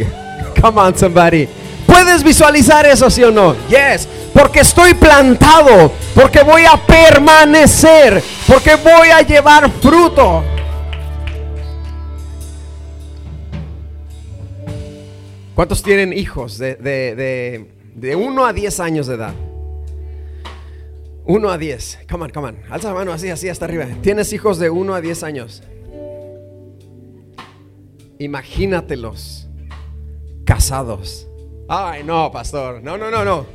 [0.60, 1.48] Come on, somebody.
[1.86, 3.56] ¿Puedes visualizar eso, sí o no?
[3.68, 4.08] Yes.
[4.32, 5.92] Porque estoy plantado.
[6.14, 8.22] Porque voy a permanecer.
[8.46, 10.44] Porque voy a llevar fruto.
[15.54, 19.34] ¿Cuántos tienen hijos de, de, de 1 a 10 años de edad?
[21.24, 22.06] 1 a 10.
[22.10, 22.58] Come on, come on.
[22.70, 23.86] Alza la mano así, así hasta arriba.
[24.02, 25.62] Tienes hijos de 1 a 10 años.
[28.18, 29.48] Imagínatelos
[30.44, 31.28] casados.
[31.68, 32.82] Ay, no, pastor.
[32.82, 33.46] No, no, no, no.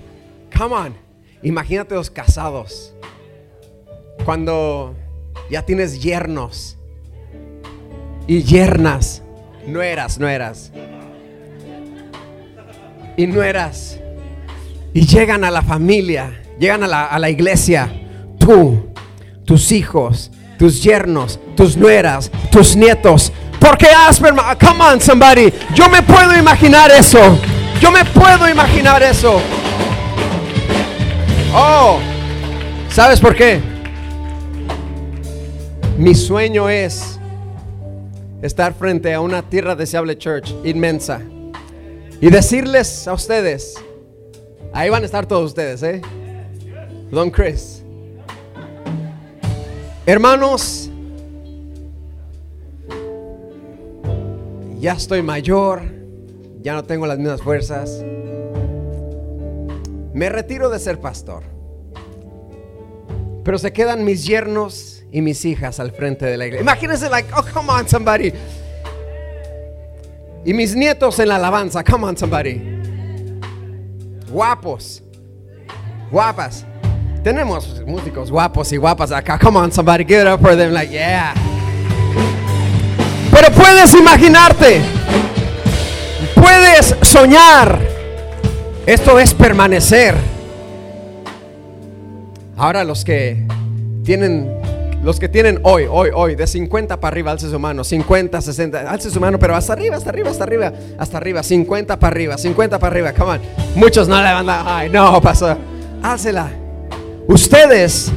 [0.57, 0.95] Come on.
[1.43, 2.93] Imagínatelos casados.
[4.25, 4.95] Cuando
[5.49, 6.77] ya tienes yernos.
[8.27, 9.23] y yernas,
[9.65, 10.71] nueras, nueras.
[13.15, 13.99] Y nueras.
[14.93, 17.91] Y llegan a la familia, llegan a la, a la iglesia.
[18.39, 18.87] Tú,
[19.45, 23.31] tus hijos, tus yernos, tus nueras, tus nietos.
[23.59, 25.51] Porque has perma- Come on, somebody.
[25.73, 27.19] Yo me puedo imaginar eso.
[27.81, 29.39] Yo me puedo imaginar eso.
[31.53, 31.99] Oh,
[32.89, 33.59] ¿sabes por qué?
[35.97, 37.19] Mi sueño es
[38.43, 41.21] estar frente a una tierra deseable church inmensa
[42.21, 43.75] y decirles a ustedes,
[44.73, 46.01] ahí van a estar todos ustedes, ¿eh?
[47.11, 47.83] Don Chris.
[50.05, 50.89] Hermanos,
[54.79, 55.81] ya estoy mayor,
[56.61, 58.03] ya no tengo las mismas fuerzas.
[60.13, 61.43] Me retiro de ser pastor.
[63.43, 66.63] Pero se quedan mis yernos y mis hijas al frente de la iglesia.
[66.63, 68.33] Imagínense, like, oh, come on, somebody.
[70.43, 72.61] Y mis nietos en la alabanza, come on, somebody.
[74.29, 75.01] Guapos,
[76.11, 76.66] guapas.
[77.27, 79.37] Tenemos músicos guapos y guapas acá.
[79.37, 80.71] Come on, somebody, give it up for them.
[80.71, 81.33] Like, yeah.
[83.29, 84.79] Pero puedes imaginarte,
[86.33, 87.81] puedes soñar.
[88.85, 90.15] Esto es permanecer.
[92.55, 93.45] Ahora los que
[94.05, 94.49] tienen,
[95.03, 98.89] los que tienen hoy, hoy, hoy, de 50 para arriba, alce su mano, 50, 60,
[98.89, 102.37] alce su mano, pero hasta arriba, hasta arriba, hasta arriba, hasta arriba, 50 para arriba,
[102.37, 103.41] 50 para arriba, come on.
[103.75, 105.57] Muchos no levantan, ay, no, pasó.
[106.01, 106.66] Álcela.
[107.27, 108.11] Ustedes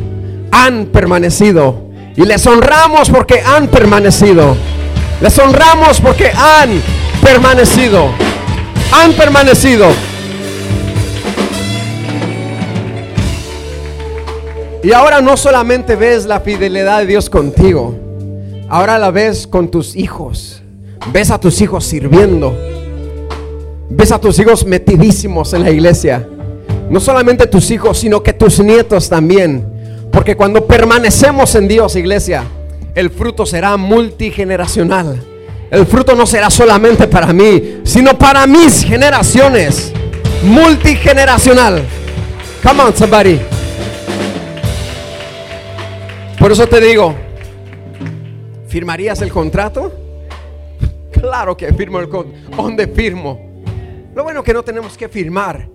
[0.52, 4.56] han permanecido y les honramos porque han permanecido.
[5.20, 6.80] Les honramos porque han
[7.22, 8.08] permanecido.
[8.92, 9.86] Han permanecido.
[14.82, 17.94] Y ahora no solamente ves la fidelidad de Dios contigo,
[18.70, 20.62] ahora la ves con tus hijos.
[21.12, 22.56] Ves a tus hijos sirviendo.
[23.90, 26.26] Ves a tus hijos metidísimos en la iglesia.
[26.90, 30.08] No solamente tus hijos, sino que tus nietos también.
[30.10, 32.42] Porque cuando permanecemos en Dios, iglesia,
[32.96, 35.22] el fruto será multigeneracional.
[35.70, 39.92] El fruto no será solamente para mí, sino para mis generaciones.
[40.42, 41.84] Multigeneracional.
[42.60, 43.40] Come on, somebody.
[46.40, 47.14] Por eso te digo,
[48.66, 49.92] ¿firmarías el contrato?
[51.12, 52.56] Claro que firmo el contrato.
[52.56, 53.62] ¿Dónde firmo?
[54.12, 55.68] Lo bueno que no tenemos que firmar,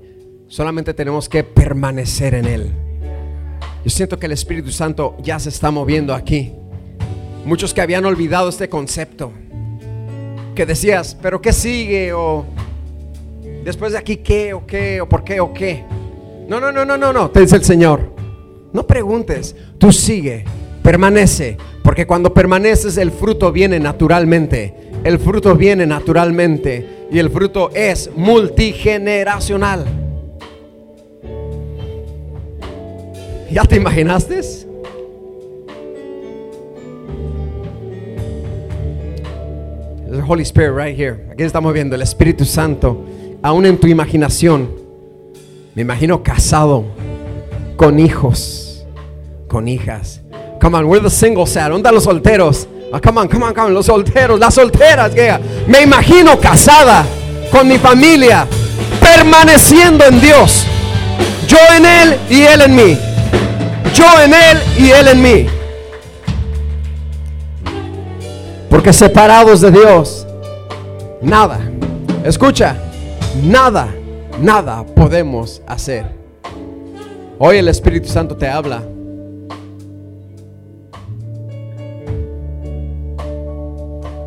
[0.48, 2.72] solamente tenemos que permanecer en Él.
[3.84, 6.54] Yo siento que el Espíritu Santo ya se está moviendo aquí.
[7.46, 9.32] Muchos que habían olvidado este concepto,
[10.56, 12.14] que decías, pero ¿qué sigue?
[12.14, 12.46] O
[13.64, 14.54] después de aquí, ¿qué?
[14.54, 15.02] ¿O qué?
[15.02, 15.40] ¿O por qué?
[15.40, 15.84] ¿O qué?
[16.48, 18.16] No, no, no, no, no, no, te dice el Señor.
[18.74, 20.46] No preguntes, tú sigue,
[20.82, 24.74] permanece, porque cuando permaneces el fruto viene naturalmente.
[25.04, 30.05] El fruto viene naturalmente y el fruto es multigeneracional.
[33.52, 34.42] ¿Ya te imaginaste?
[40.08, 41.28] El Holy Spirit right here.
[41.32, 43.06] Aquí estamos viendo el Espíritu Santo.
[43.42, 44.70] Aún en tu imaginación.
[45.76, 46.86] Me imagino casado
[47.76, 48.86] con hijos,
[49.48, 50.22] con hijas.
[50.62, 51.70] Come on, where the singles at?
[51.70, 52.68] ¿Dónde los solteros?
[52.94, 55.12] Ah, come on, come on, come on, los solteros, las solteras.
[55.68, 57.06] Me imagino casada
[57.52, 58.48] con mi familia,
[59.02, 60.66] permaneciendo en Dios.
[61.48, 62.98] Yo en Él y Él en mí.
[63.96, 65.46] Yo en Él y Él en mí.
[68.70, 70.28] Porque separados de Dios,
[71.22, 71.62] nada,
[72.26, 72.76] escucha,
[73.42, 73.88] nada,
[74.42, 76.08] nada podemos hacer.
[77.40, 78.84] Hoy el Espíritu Santo te habla.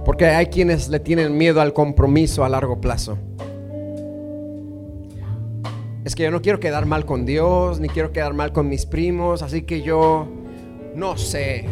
[0.06, 3.18] Porque hay quienes le tienen miedo al compromiso a largo plazo.
[6.08, 8.86] Es que yo no quiero quedar mal con Dios, ni quiero quedar mal con mis
[8.86, 10.26] primos, así que yo
[10.94, 11.66] no sé.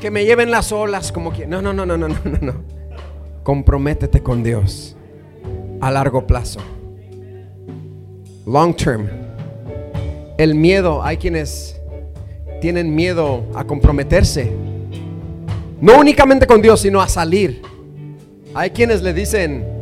[0.00, 2.54] Que me lleven las olas como que no, no, no, no, no, no, no, no.
[3.44, 4.96] Comprométete con Dios
[5.80, 6.58] a largo plazo.
[8.46, 9.06] Long term.
[10.36, 11.80] El miedo, hay quienes
[12.60, 14.50] tienen miedo a comprometerse.
[15.80, 17.62] No únicamente con Dios, sino a salir.
[18.54, 19.73] Hay quienes le dicen,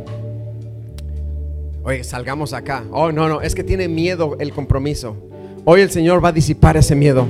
[1.85, 2.85] oye, salgamos acá.
[2.91, 5.17] Oh, no, no, es que tiene miedo el compromiso.
[5.65, 7.27] Hoy el Señor va a disipar ese miedo.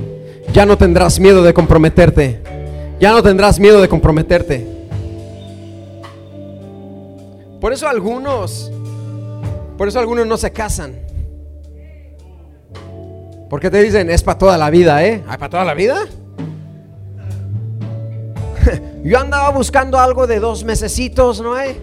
[0.53, 2.41] Ya no tendrás miedo de comprometerte.
[2.99, 4.65] Ya no tendrás miedo de comprometerte.
[7.59, 8.71] Por eso algunos,
[9.77, 10.95] por eso algunos no se casan.
[13.49, 15.23] Porque te dicen, es para toda la vida, ¿eh?
[15.25, 15.97] ¿Para toda la vida?
[19.03, 21.79] Yo andaba buscando algo de dos mesecitos, ¿no hay?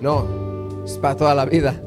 [0.00, 0.41] No,
[0.84, 1.80] es para toda la vida.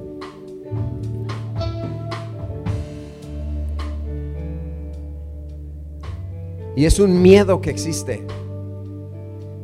[6.75, 8.25] Y es un miedo que existe.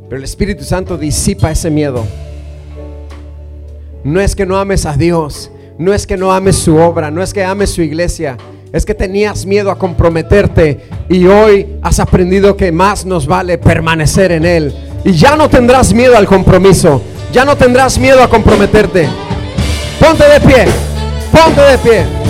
[0.07, 2.05] Pero el Espíritu Santo disipa ese miedo.
[4.03, 7.21] No es que no ames a Dios, no es que no ames su obra, no
[7.21, 8.37] es que ames su iglesia,
[8.71, 10.79] es que tenías miedo a comprometerte
[11.09, 14.73] y hoy has aprendido que más nos vale permanecer en Él.
[15.03, 17.01] Y ya no tendrás miedo al compromiso,
[17.31, 19.07] ya no tendrás miedo a comprometerte.
[19.99, 20.65] Ponte de pie,
[21.31, 22.20] ponte de pie.